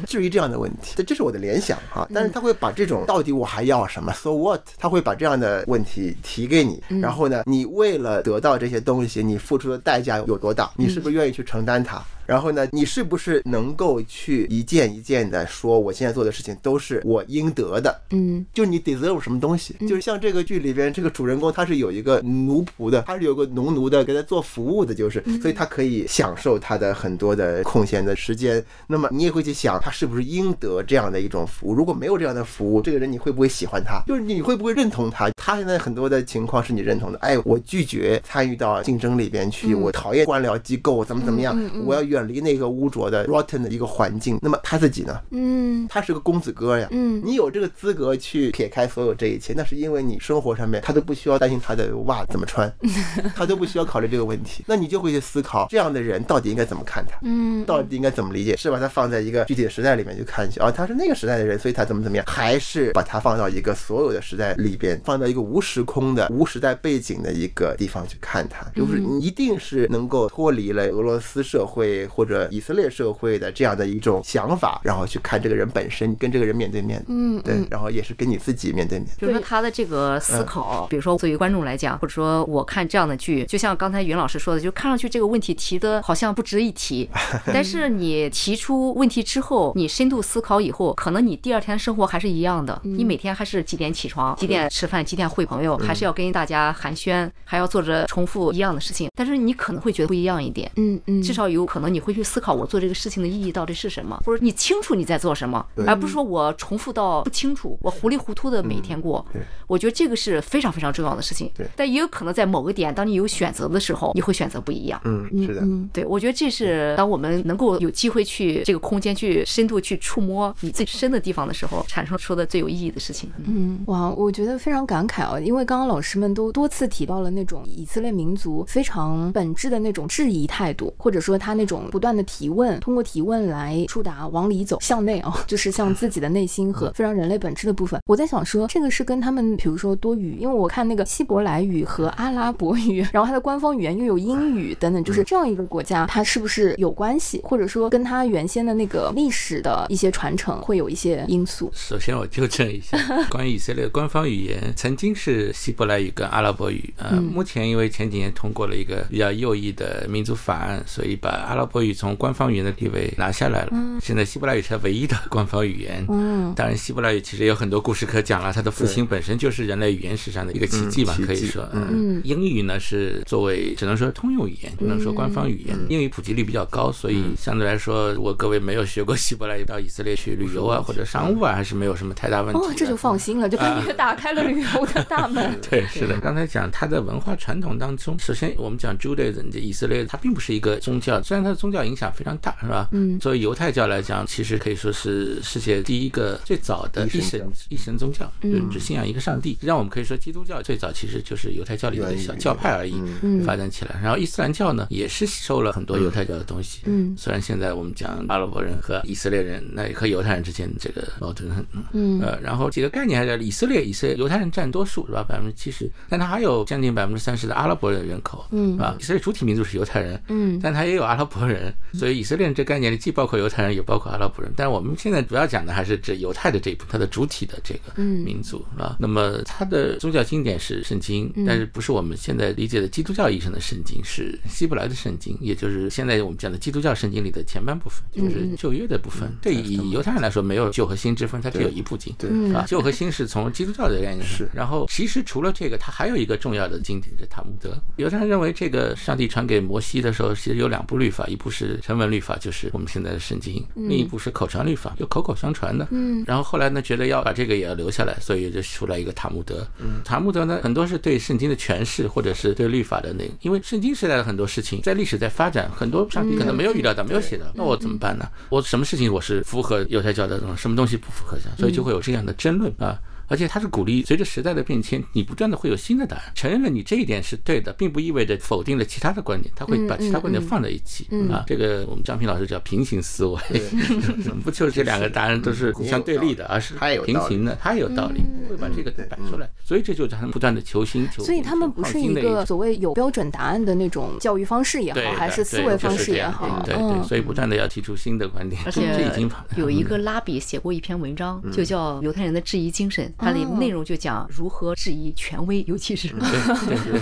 [0.07, 2.09] 至于这样的问题，这这是我的联想哈。
[2.13, 4.61] 但是他会把这种到底我还要什么，so what？
[4.79, 10.71] 他会把这样的问题提给你，然后呢，你为了得到这些东西，你付出的代价有多大？
[10.77, 12.03] 你是不是愿意去承担它？
[12.27, 18.03] 然后呢，你是不是能够去一件一件的说，我现在做的事情都是我应得的？
[18.11, 28.63] 嗯就你 deserve 什么东西，就是像这个剧里边这个主人公他是有一个奴仆的，他是有个农奴的给他做服务的，就是，所以他可以享受他的很多的空闲的时间。
[28.87, 31.75] 那么你也会去想，他是不是应得这样的一种服务？
[31.75, 34.03] 如果没有这样的服务，这个人你会不会喜欢他？
[34.07, 35.31] 就是你会不会认同他？
[35.37, 44.39] 他现在很多的情况是你认同的，哎，我拒绝参与到竞争里边去，我讨厌官僚机构，怎么怎么样，我要远离那个污浊的 rotten 的一个环境。
[44.43, 45.21] 那么他自己呢？
[45.31, 45.87] 嗯。
[45.89, 47.23] 他是个公子哥呀，嗯。
[47.25, 52.73] 你有这个资格去撇开所有这一切，那是因为你生活上面他都不需要担心他的袜子怎么穿，
[53.37, 57.65] 他都不需要考虑这个问题，那你就会去思考这样的人到底应该怎么看他，嗯。
[57.65, 79.09] 到底应该怎么理解，是把他放在一个具体的时代里面去看去，哦，他是那个时代的人，所以他怎么怎么样，还是把他放到一个所有的时代里边，放到一个无时空的、无时代背景的一个地方去看他，就是你一定是能够脱离了俄罗斯社会或者以色列社会的这样的一种想法，然后去看这个人本身，跟这个人面对面，嗯对，然后也是跟你自己面对面。
[79.19, 87.09] 比如说他的这个思嗯考，比如说作为观众来讲，或者说我看这样的剧，就像刚才云老师说的，就看上去这个问题提的好像不值一提，
[87.47, 100.71] 但是你提出问题之后，你深度思考以后，可能你第二天生活还是一样的，嗯你每天还是几点起床，几点吃饭，几点会朋友，还是要跟大家寒暄，还要做着重复一样的事情，但是你可能会觉得不一样一点。
[100.77, 109.25] 嗯嗯，至少有可能你会去思考我做这个事情的意义到底是什么，或者你清楚你在做什么，而不是说我重复到不清楚，我糊里糊涂的每天过。
[109.33, 111.51] 对我觉得这个是非常非常重要的事情。
[111.57, 115.01] 对但也有可能在某个点，当你有选择的时候，你会选择不一样。
[115.05, 123.31] 嗯，是的，嗯对，我觉得这是当我们能够有机会去这个空间去深度去触摸你最深的地方的时候，产生出的最有意义的事情。
[123.47, 138.01] 嗯，哇，我觉得非常感慨啊，因为刚刚老师们都多次提到了那种以色列民族非常本质的那种质疑态度，或者说他那种不断的提问，通过提问来触达往里走，向内啊， 就是向自己的内心和非常人类本质的部分。
[138.07, 151.71] 我在想说，这个是跟他们，比如说多语，因为我看那个希伯来语和阿拉伯语， 然后它的官方语言又有英语等等，就是这样一个国家，它是不是有关系，或者说跟它原先的那个历史的一些传承会有一些因素？
[151.73, 152.97] 首先我纠正一下，
[153.31, 163.73] 关于以色列的官方语言曾经是希伯来语跟阿拉伯语，呃，目前因为前几年通过了一个比较右翼的民族法案，所以把阿拉伯口语从官方语言的地位拿下来了。
[164.01, 166.05] 现在希伯来语是它唯一的官方语言。
[166.09, 168.51] 嗯当然，希伯来语其实有很多故事可讲了。
[168.53, 171.69] 它的复兴本身就是人类语言史上的一个奇迹吧，嗯可以说。
[171.73, 175.77] 嗯英语呢是作为只能说通用语言，不能说官方语言。
[175.91, 182.59] 英语普及率比较高，所以相对来说，我各位没有学过希伯来语到以色列去旅游啊或者商务啊，还是没有什么太大问题。
[182.59, 185.59] 哦，这就放心了，就感觉打开了旅游的大门。
[185.69, 186.19] 对，是的。
[186.21, 192.89] 刚才讲它的文化传统当中，首先我们讲 Judaism，这以色列它并不是一个宗教，虽然它的宗教影响非常大，是吧？
[192.93, 198.31] 嗯作为犹太教来讲，其实可以说是世界第一个最早的一神一神宗教，
[198.71, 199.59] 只信仰一个上帝。
[199.61, 203.99] 让我们可以说基督教最早其实就是犹太教里的小教派而已，嗯发展起来。
[204.01, 206.83] 然后伊斯兰教呢，也是收了很多犹太教的东西。
[206.85, 215.25] 嗯虽然现在我们讲阿拉伯人和以色列人，那和犹太人之间这个矛盾很嗯呃，然后几个概念还是以色列，以色列犹太人占多数是吧？
[215.27, 218.95] 百分之七十，但他还有将近百分之三十的阿拉伯人人口，嗯是吧？
[219.01, 224.53] 以色列主体民族是犹太人，嗯但他也有阿拉伯人，所以以色列人这概念里既包括犹太人，也包括阿拉伯人。
[224.57, 228.97] 但是我们现在主要讲的还是指犹太的这一部分，它的主体的这个嗯民族啊。
[228.99, 239.31] 那么它的宗教经典是圣经，但是不是我们现在理解的基督教意义上的圣经，是希伯来的圣经，也就是现在我们讲的基督教圣经里的前半部分，就是旧约的部分。
[239.43, 242.15] 对以犹太人来说，没有旧和新之分，它只有一部经。
[242.55, 247.77] 啊，旧和新是从基督教的概念是然后其实除了这个，它还有一个重要的经典是塔木德。
[247.97, 255.87] 犹太人认为这个上帝传给摩西的时候，其实有两部律法，一部是成文律法，就是我们现在的圣经；另一部是口传律法，就口口相传的。
[255.91, 259.69] 嗯然后后来呢，觉得要把这个也要留下来，所以就出来一个塔木德。
[260.03, 268.27] 塔木德呢，很多是对圣经的诠释，或者是对律法的那个，因为圣经时代的很多事情，在历史在发展，很多上帝可能没有预料到，没有写到，那我怎么办呢？
[268.49, 272.99] 我什么事情我是符合犹太教的什么东西不符合所以就会有这样的争论啊。
[273.29, 276.23] 而且它是鼓励随着时代的变迁，你不断的会有新的答案。
[276.35, 281.45] 承认了你这一点是对的，并不意味着否定了其他的观点，他会把其他观点放在一起啊。
[281.47, 283.39] 这个我们张平老师叫平行思维，
[284.43, 289.49] 不就是这两个答案都是互相对立的，而是他有平行的，他也有道理，会把这个摆出来。
[289.65, 299.77] 所以这就是他们不断的求新求变，所以他们不是一个所谓有标准答案的那种教育方式也好，还是思维方式也好，对对，嗯所以不断的要提出新的观点，而且这已经有。
[299.77, 306.09] 一个拉比写过一篇文章，就叫《犹太人的质疑精神》，它里内容就讲如何质疑权威，尤其是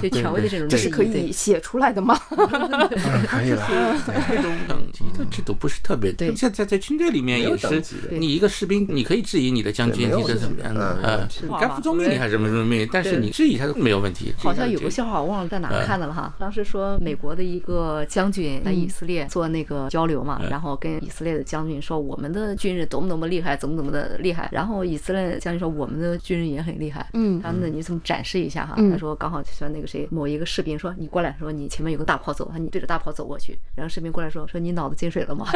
[0.01, 0.69] 对 权威的这种。
[0.69, 2.19] 这是可以写出来的吗？
[2.29, 3.65] 可以了。
[4.29, 14.33] 这种等级的制度不是特别对现在在军队里面也是你一个士兵，你可以质疑你的将军，你的怎么样的呃，是你该服从命令还是什么什么命令，但是你质疑他都没有问题。
[14.39, 16.35] 好像有这个笑话，我忘了在哪儿看的了哈。
[16.39, 24.49] 当时说美国的一个将军在以色列做那个交流嘛，然后跟以色列的将军说我们的军人多么多么厉害，怎么怎么的厉害。
[24.53, 27.07] 然后以色列将军说我们的军人也很厉害。
[27.15, 28.75] 嗯他们那你怎么展示一下哈？
[28.77, 33.59] 嗯他说刚好像那个谁某一个士兵说你过来，说你前面有个大炮走，他说你对着大炮走过去。
[33.75, 35.47] 然后士兵过来说说你脑子进水了吗？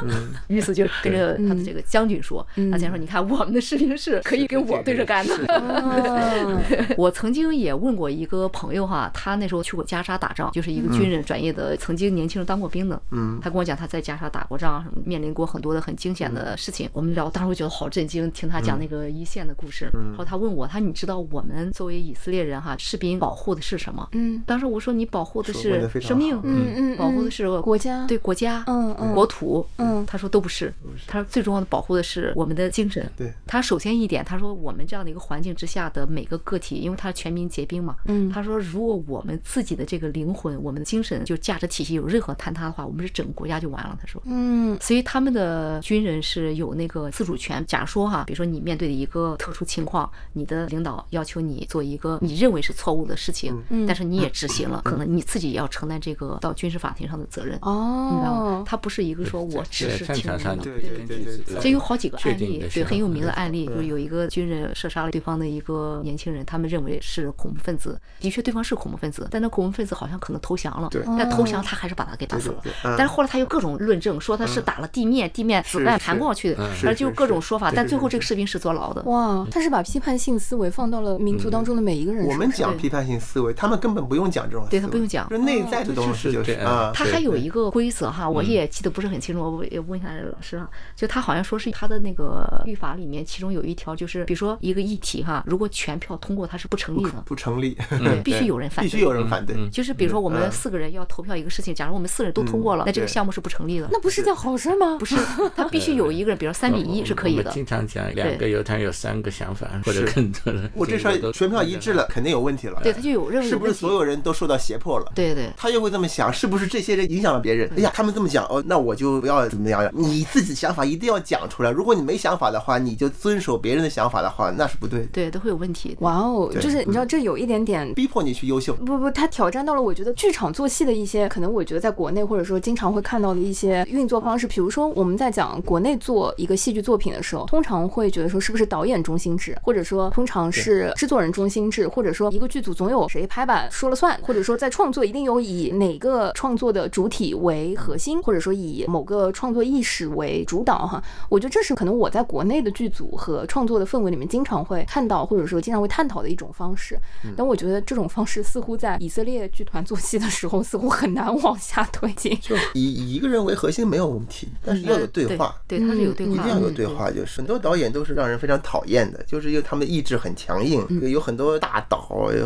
[0.48, 5.34] 意思就是跟着他的这个将军说，他将说你看我们的士兵是可以跟我对着干的。
[5.48, 6.62] 嗯
[6.96, 13.00] 我曾经也问过一个朋友哈，他那时候去过加沙打仗，就是一个军人专业的，曾经年轻人当过兵的。
[13.10, 16.88] 嗯，他跟我讲他在加沙打过仗，什么面临过很多的很惊险的事情。
[16.92, 19.90] 我们聊，当时我觉得好震惊，听他讲那个一线的故事。
[20.08, 24.08] 然后他问我，他说你知道我们作为以色列人哈，士兵保护的是什么？
[24.12, 24.42] 嗯。
[24.46, 29.14] 当时我说你保护的是生命，嗯嗯，保护的是国家，对国家，嗯嗯。
[29.14, 30.04] 国土，嗯。
[30.06, 30.72] 他说都不是，
[31.06, 33.10] 他说最重要的保护的是我们的精神。
[33.16, 38.30] 对，他首先一点，他说我们这样的一个环境之下的每个个体，因为他是全民皆兵嘛，嗯。
[38.30, 43.98] 他说如果我们自己的这个灵魂、我们的精神就价值体系有任何坍塌的话，我们是整个国家就完了。
[44.00, 44.22] 他说。
[44.26, 44.76] 嗯。
[44.80, 47.64] 所以他们的军人是有那个自主权。
[47.66, 53.56] 假如说哈，比如说你面对的一个特殊情况，你的领导要求你做一个你认为是错误的事情，
[53.86, 57.58] 但是你也执行了，可能你自己也要承担这个到军事法庭上的责任。
[57.62, 71.02] 哦？，他不是一个说我只是听战场上，命令对对对对对这有好几个案例对，很有名的嗯案例，就是有一个军人射杀了对方的一个年轻人，他们认为是恐怖分子，的确对方是恐怖分子，但那恐怖分子好像可能投降了，对。
[71.06, 72.60] 但投降他还是把他给打死了。
[72.62, 72.94] 对对对，嗯。
[72.98, 79.02] 但是后来他又各种论证，说他是打了地面，地面子弹弹过去的，是反正就各种说法，但最后这个士兵是坐牢的。
[79.02, 82.36] 哇，他是把批判性思维放到了民族当中的每一个人身我。
[82.36, 86.56] 们讲批判性思维，他们根本不用讲这种对他不用讲就内在的东西就是
[86.92, 90.68] 他还有一个规则哈，我也记得不是很清楚，我也问一下老师哈。
[90.94, 99.56] 就他好像说是他的那个律法里面，其中有一条就是，比如说一个议题哈，如果全票通过，它是不成立的，不成立， 对，必须有人反对，必须有人反对。
[99.70, 103.88] 就是比如说我们四个人要投票一个事情，假如我们四个人都通过了，那这个项目是不成立的。
[103.90, 104.96] 那不是件好事吗？
[104.98, 105.16] 不是，
[105.56, 107.50] 他必须有一个人，比如三比一是可以的。
[107.50, 110.70] 经常讲两个犹太人有三个想法， 或者更多的。
[110.74, 112.80] 我这事儿全票一致了，肯定有问题了。
[112.82, 113.48] 对，他就有任务。
[113.48, 115.12] 是不是所有人都受到胁迫了？
[115.14, 117.70] 对对，他又会这么想，是不是这些人影响了别人？
[117.76, 119.88] 哎呀，他们这么讲哦，那我就不要怎么样？
[119.94, 121.70] 你自己想法一定要讲出来。
[121.70, 125.06] 如果你没想法的话，你就遵守别人的想法的话，那是不对。
[125.12, 125.96] 对，都会有问题。
[126.00, 127.92] 哇哦，就是你知道这有一点点。
[127.94, 128.74] 逼迫你去优秀。
[128.74, 134.46] 不不，他挑战到了我觉得剧场做戏的一些，可能我觉得在国内或者说经常会看到的一些运作方式。
[134.46, 151.02] 比如说我们在讲国内做一个戏剧作品的时候，通常会觉得说是不是导演中心制，或者说通常是制作人中心制，或者说一个剧组总有谁拍板说了算，或者说在创作一定有以哪个创作的主体为核心，或者说以某个创作意识为主导哈。
[151.28, 156.98] 我觉得这是可能我在国内的剧组和创作的氛围里面经常会看到，或者说经常会探讨的一种方式。
[157.36, 162.36] 但我觉得这种方式似乎在以色列剧团做戏的时候，似乎很难往下推进。
[162.40, 165.54] 就以以一个人为核心没有问题，但是要有对话。
[165.66, 166.32] 对，他是有对话。
[166.32, 170.86] 一定要有对话，就是很多导演都是让人非常讨厌的，就是因为他们的意志很强硬。
[171.10, 171.96] 有很多大导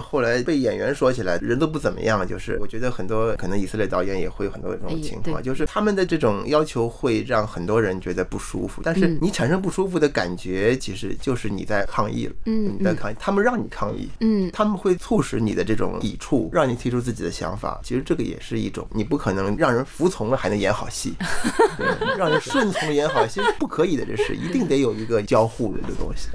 [0.03, 8.83] 后来被演员说起来人都不怎么样，就是我觉得很多可能以色列导演也会有很多这种情况，就是他们的这种要求会让很多人觉得不舒服。
[8.85, 12.33] 但是你产生不舒服的感觉，其实就是你在抗议了。
[12.47, 17.81] 嗯，你在抗议，他们让你抗议，嗯，他们会促使你的这种抵触，让你提出自己的想法。
[17.83, 21.15] 其实这个也是一种，你不可能让人服从了还能演好戏，
[21.79, 26.29] 对，让人顺从演好戏不可以的，这是一定得有一个交互的这个东西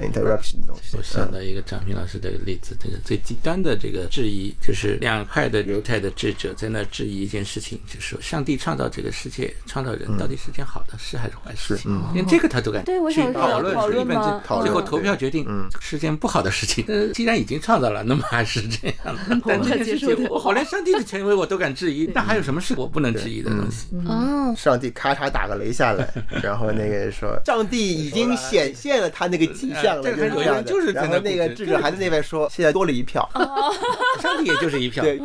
[0.45, 0.97] ，interaction 的东西。
[0.97, 11.91] 我想到一个张平老师的例子，这个最极端的这个质疑，就是两派的犹太的智者在那质疑一件事情，就是说上帝创造这个世界，创造人到底是件好的事还是坏事情？
[12.13, 15.45] 连这个他都敢对我去想讨论，讨是一本论吗最最后投票决定
[15.79, 16.85] 是件不好的事情。
[16.87, 19.41] 呃， 既然已经创造了，那么还是这样的。
[19.45, 23.87] 但这件事情，我我连上帝的权威我都敢质疑，那还有什么是我不能质疑的东西？
[24.07, 26.07] 哦，上帝咔嚓打个雷下来，
[26.43, 30.03] 然后那个人说， 上帝已经显现了他那个迹象了，
[30.35, 33.27] 有这样的用就是然后那个智者还在那边说，现在多了一票，
[34.21, 35.03] 上帝也就是一票。
[35.03, 35.19] 对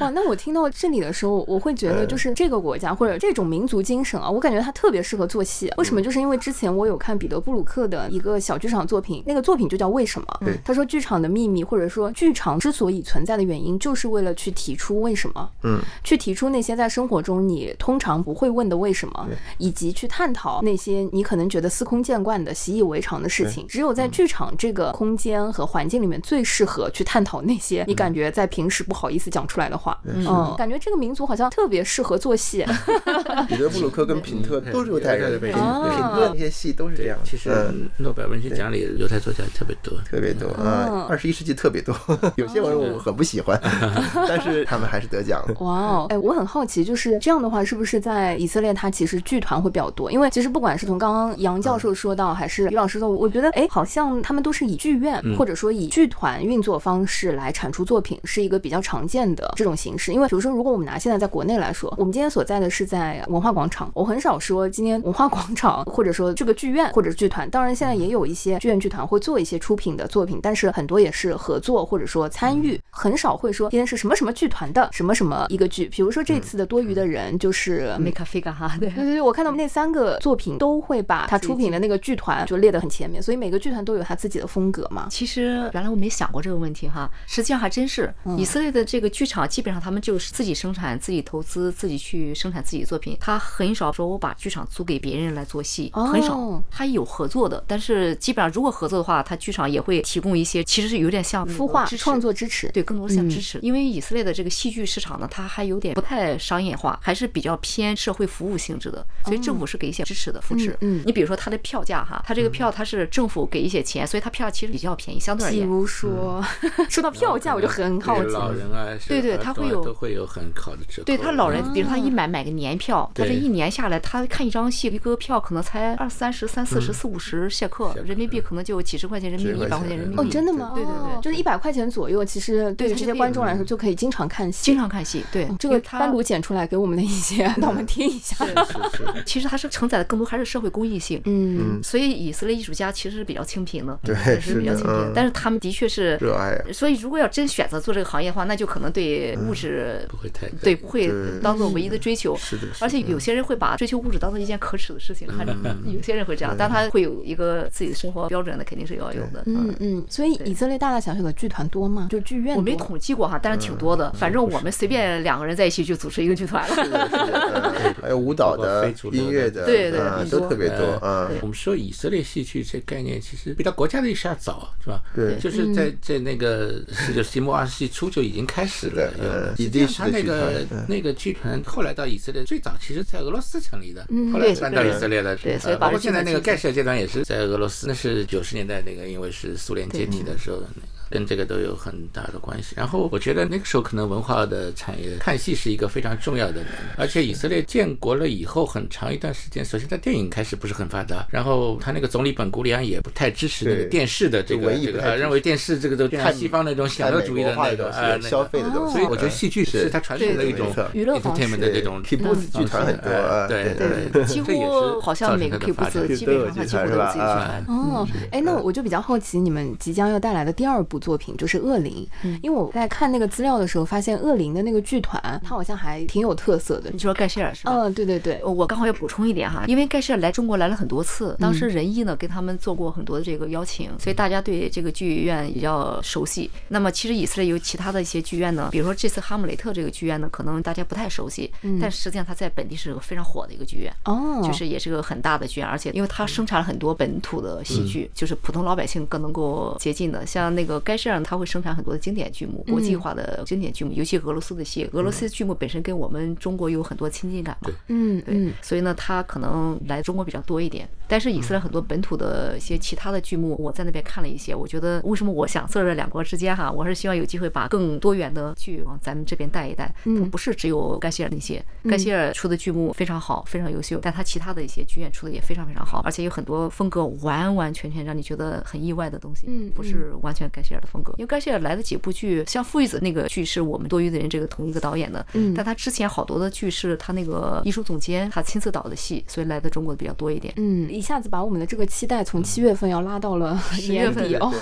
[0.00, 5.72] 哇，那我听到这里的时候，我会觉得就是这个国家或者这种民族精神啊，我感觉它特别适合做戏。
[5.76, 6.02] 为什么？
[6.02, 10.26] 就是因为之前我有看彼得布鲁克的一个小剧场作品，那个作品就叫《为什么》。
[10.64, 15.48] 他说剧场的秘密，或者说剧场之所以存在的原因，就是为了去提出为什么。
[15.62, 19.28] 嗯，去提出那些在生活中你通常不会问的为什么，
[19.58, 23.66] 以及去探讨那些你可能觉得司空见惯的、习以为常的事情。
[23.68, 29.98] 只有在剧场这个空间和环境里面，最适合去探讨那些你感觉在平时不好意思讲出来的话。
[30.04, 30.24] 嗯，
[30.56, 32.64] 感觉这个民族好像特别适合做戏。
[33.48, 35.58] 彼得布鲁克跟平特都是犹太人，品犹太的背景
[35.90, 37.18] 品特那些戏都是这样。
[37.24, 39.92] 其实嗯诺贝尔文学奖里犹太作家特别多。
[40.10, 41.94] 特别多啊，二十一世纪特别多，
[42.36, 43.60] 有些文我很不喜欢，
[44.28, 45.54] 但是他们还是得奖了。
[45.60, 50.10] 哇哦，哎，我很好奇，就是这样的话，是不是在以色列它其实剧团会比较多？
[50.10, 60.12] 因为其实不管是从刚刚杨教授说到，还是于老师说，我觉得哎，好像他们都是以剧院、或者说以剧团运作方式来产出作品，是一个比较常见的这种形式。
[60.12, 75.86] 因为比如说，如果我们拿现在在国内来说，我们今天所在的是在文化广场，我很少说今天文化广场或者说这个剧院或者剧团，当然现在也有一些剧院剧团会做一些出品的作品，但是很多也是合作或者说参与，很少会说今天是什么什么剧团的什么什么一个剧。
[75.86, 85.06] 比如说这次的多余的人就是 Make a Figure 哈，对对对对，我看到那三个作品都会把他出品的那个剧团就列得很前面，所以每个剧团都有他自己的风格嘛。
[85.10, 96.62] 其实原来我没想过这个问题哈，实际上还真是以色列的这个剧场，基本上他们就是自己生产、自己投资、自己去生产自己的作品，他很少说我把剧场租给别人来做戏，很少哦。
[96.70, 110.70] 他有合作的，但是基本上如果合作的话，他剧场也会提供一些，其实是有点像孵化创作支持，对，更多像支持，因为以色列的这个戏剧市场呢，它还有点不太商业化，还是比较偏社会服务性质的，所以政府是给一些支持的扶持。
[110.80, 115.66] 嗯嗯你比如说它的票价哈，它这个票它是政府给一些钱，所以它票其实比较便宜，相对而言。
[115.66, 116.44] 比如说，
[116.88, 118.22] 说到票价，我就很好奇。
[118.24, 121.04] 对老人啊，对对他会有都会有很好的折扣。
[121.04, 130.72] 对他老人，比如他一买买个年票，他这一年下来，他看一张戏，一个票可能才二三十、三四十、四五十谢克谢，克人民币可能就几十块钱人民币，一百块钱人民币哦，真的吗？
[130.74, 134.64] 对对对就是一百块钱左右，其实对于这些观众来说就可以经常看戏。
[134.64, 138.44] 经常看戏，对哦这个他单独剪出来给我们的一些， 让我们听一下。
[138.44, 138.52] 是
[138.96, 141.20] 是， 其实它是承载的更多还是社会公益性。
[141.24, 146.50] 嗯，所以以色列艺术家其实是比较清贫的，对也是比较清贫但是他们的确是热爱。
[146.52, 151.10] 啊所以如果要真选择做这个行业的话，那就可能对物质不会太对不会
[151.42, 152.36] 当做唯一的追求。
[152.36, 159.42] 是的，是而且有些人会把追求物质当做一件可耻的事情，还嗯有些人会这样，但他会有一个自己的生活标准的，肯定是要有的。
[159.46, 162.08] 嗯嗯，所以以色列大大小小的剧团多吗？
[162.10, 164.12] 就剧院我没统计过哈，但是挺多的。
[164.12, 166.74] 反正我们随便两个人在一起就组织一个剧团了。
[166.74, 170.40] 是的，是的， 嗯还有舞蹈 的音乐的，对对嗯很多。
[170.40, 171.28] 都特别多，嗯。
[171.40, 175.02] 我们说以色列戏剧这概念其实比较国家的意识要早，是吧？
[175.14, 179.12] 对就是在在那个十九世纪末二十世纪初就已经开始了。
[179.18, 185.34] 呃实际上，他那个那个剧团后来到以色列，最早其实在俄罗斯成立的，后来搬到以色列了。
[185.36, 190.88] 对所以呃包括现在那个盖世尔阶段也是在俄罗斯，那是九十年代那个，因为是苏联解体的时候的那个。
[191.12, 192.74] 跟这个都有很大的关系。
[192.76, 196.62] 然后我觉得那个时候可能文化的产业看戏是一个非常重要的，
[196.96, 208.42] 而且以色列建国了以后很长一段时间，首先在电影开始不是很发达，然后他那个总理本古里安也不太支持那个电视的这个这个，认为电视这个都太西方那种享乐主义的那个呃那消。
[208.52, 217.64] 费的东西，所以我觉得戏剧是是它传承的一种娱乐方式 entertainment 的这种剧团很多，呃对对对对，几这也乎是好像每个造成它的 Q 发 b 展 o 基本上它几乎都有自己剧团。
[217.68, 222.08] 哦，哎，那我就比较好奇，你们即将要带来的第二部作品就是《恶灵》，
[222.42, 226.98] 因为我在看那个资料的时候，发现《恶灵》的那个剧团，它好像还挺有特色的你。
[226.98, 227.72] 说盖希尔是吧？
[227.72, 236.48] 嗯，对对对，我刚好要补充一点哈，因为盖世尔来中国来了很多次，当时仁义呢跟他们做过很多的这个邀请，所以大家对这个剧院比较熟悉。
[236.68, 241.50] 那么其实以色列有其他的一些剧院呢，比如说这次哈姆雷特这个剧院呢，可能大家不太熟悉，
[241.80, 243.92] 但实际上它在本地是个非常火的一个剧院。
[244.04, 250.24] 哦，就是也是个很大的剧院，而且因为它生产了很多本土的戏剧，就是普通老百姓更能够接近的。
[250.24, 254.88] 像那个盖世尔，它会生产很多的经典剧目，国际化的经典剧目，尤其俄罗斯的戏。
[254.92, 260.88] 俄罗斯剧目本身跟我们中国有很多亲近感嘛，对嗯对，所以呢，它可能来中国比较多一点。
[261.12, 269.94] 但是以色列很多本土的一些其他的剧目，我在那边看了一些，我觉得为什么我想在这两国之间哈，我是希望有机会把更多元的剧往咱们这边带一带。
[270.06, 281.12] 嗯它不是只有盖希尔那些，盖希尔出的剧目非常好，非常优秀，但他其他的一些剧院出的也非常非常好，而且有很多风格完完全全让你觉得很意外的东西，嗯不是完全盖希尔的风格。
[281.18, 290.54] 因为盖希尔来的几部剧，像《父与子》那个剧是我们多余的人这个同一个导演的，嗯但他之前好多的剧是他那个艺术总监他亲自导的戏，所以来的中国的比较多一点。
[290.56, 294.52] 嗯，一下子把我们的这个期待从七月份要拉到了年十月份底哦。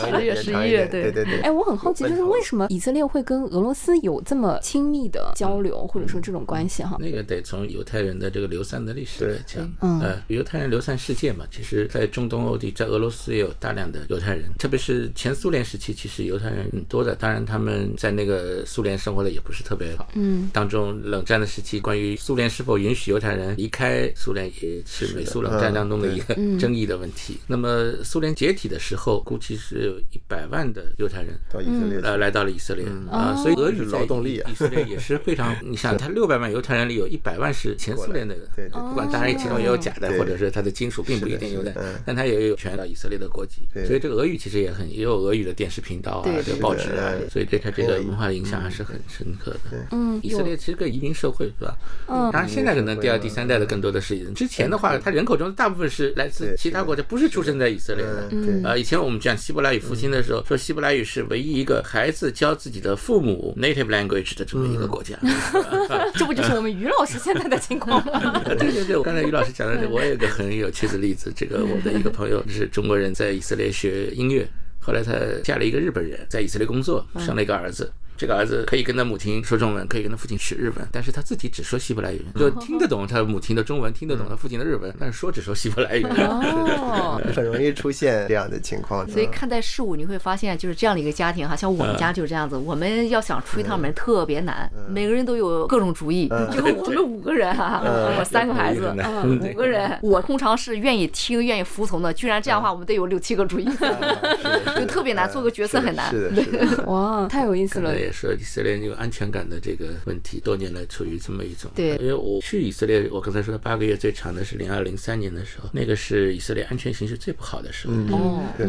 [0.00, 1.40] 十月十一月 对对对对。
[1.42, 6.96] 哎，我很好奇，就是为什么以色列会跟俄罗斯有这么亲密的交流，或者说这种关系哈？
[6.98, 17.14] 那个得从犹太人的这个流散的历史来讲，嗯呃，犹太人流散世界嘛，其实在中东欧地，在俄罗斯也有大量的犹太人，特别是前苏联时期，其实犹太人很多的。
[17.14, 20.08] 当然，他们在那个苏联生活的也不是特别好。
[20.14, 27.38] 嗯，当中冷战的时期，关于苏联是否允许犹太人离开苏联，也是美苏冷战当中的一个争议的问题。
[27.48, 32.06] 那么苏联解体的时候，估计是有一百万的犹太人到以色列去。
[32.06, 41.74] 呃，来到了以色列啊，所以俄语劳动力啊以色列也是非常， 你想，他六百万犹太人里有一百万是前苏联的，对对不管当然其中也有假的，或者是他的亲属并不一定有的
[42.06, 49.86] 但他也有权到以色列的国籍，所以这个俄语其实也很也有俄语的电视频道啊，这个报纸啊，所以对他这个文化的影响还是很深刻的。
[49.90, 51.76] 嗯，以色列其实个移民社会是吧？
[52.06, 52.30] 嗯。
[52.30, 58.28] 当然现在可能第二、第三代的更多的是之前的话，他人口中大部分是来自其他国家，不是出生在以色列的。
[58.30, 65.18] 嗯，对，呃，以前我们讲希伯来语复兴的时候，说希伯来语是唯一一个孩子教自己的父母 native language 的这么一个国家。
[66.14, 68.42] 这不就是我们于老师现在的情况吗？
[68.44, 71.32] 对对对，我刚才于老师讲的，我有一个很有趣的例子。
[71.34, 74.46] 这个我的一个朋友是中国人，在以色列学音乐，
[74.78, 75.12] 后来他
[75.42, 77.90] 嫁了一个日本人，在以色列工作，生了一个儿子。
[78.22, 86.04] 这个儿子可以跟他母亲说中文，可以跟他父亲学日文，但是他自己只说希伯来语，就听得懂他母亲的中文，听得懂他父亲的日文，但是说只说希伯来语。
[86.04, 89.04] 哦，很容易出现这样的情况。
[89.10, 92.56] 所以看待事物，你会发现就是这样的一个家庭哈，像我们家就是这样子。
[92.56, 96.28] 我们要想出一趟门特别难，每个人都有各种主意。
[96.28, 97.82] 就我们五个人哈，
[98.20, 102.14] 我三个孩子，嗯五个人，我通常是愿意听、愿意服从的。
[102.14, 103.64] 居然这样的话，我们得有六七个主意，
[104.78, 106.08] 就特别难，做个决策很难。
[106.08, 106.84] 是的，是的。
[106.84, 111.70] 哇，太有意思了说以色列有安全感的这个问题，多年来处于这么一种。
[111.74, 111.96] 对。
[111.96, 117.94] 因为我去以色列，我刚才说的八个月最长的是零二零三年的时候，那个是以色列安全形势最不好的时候。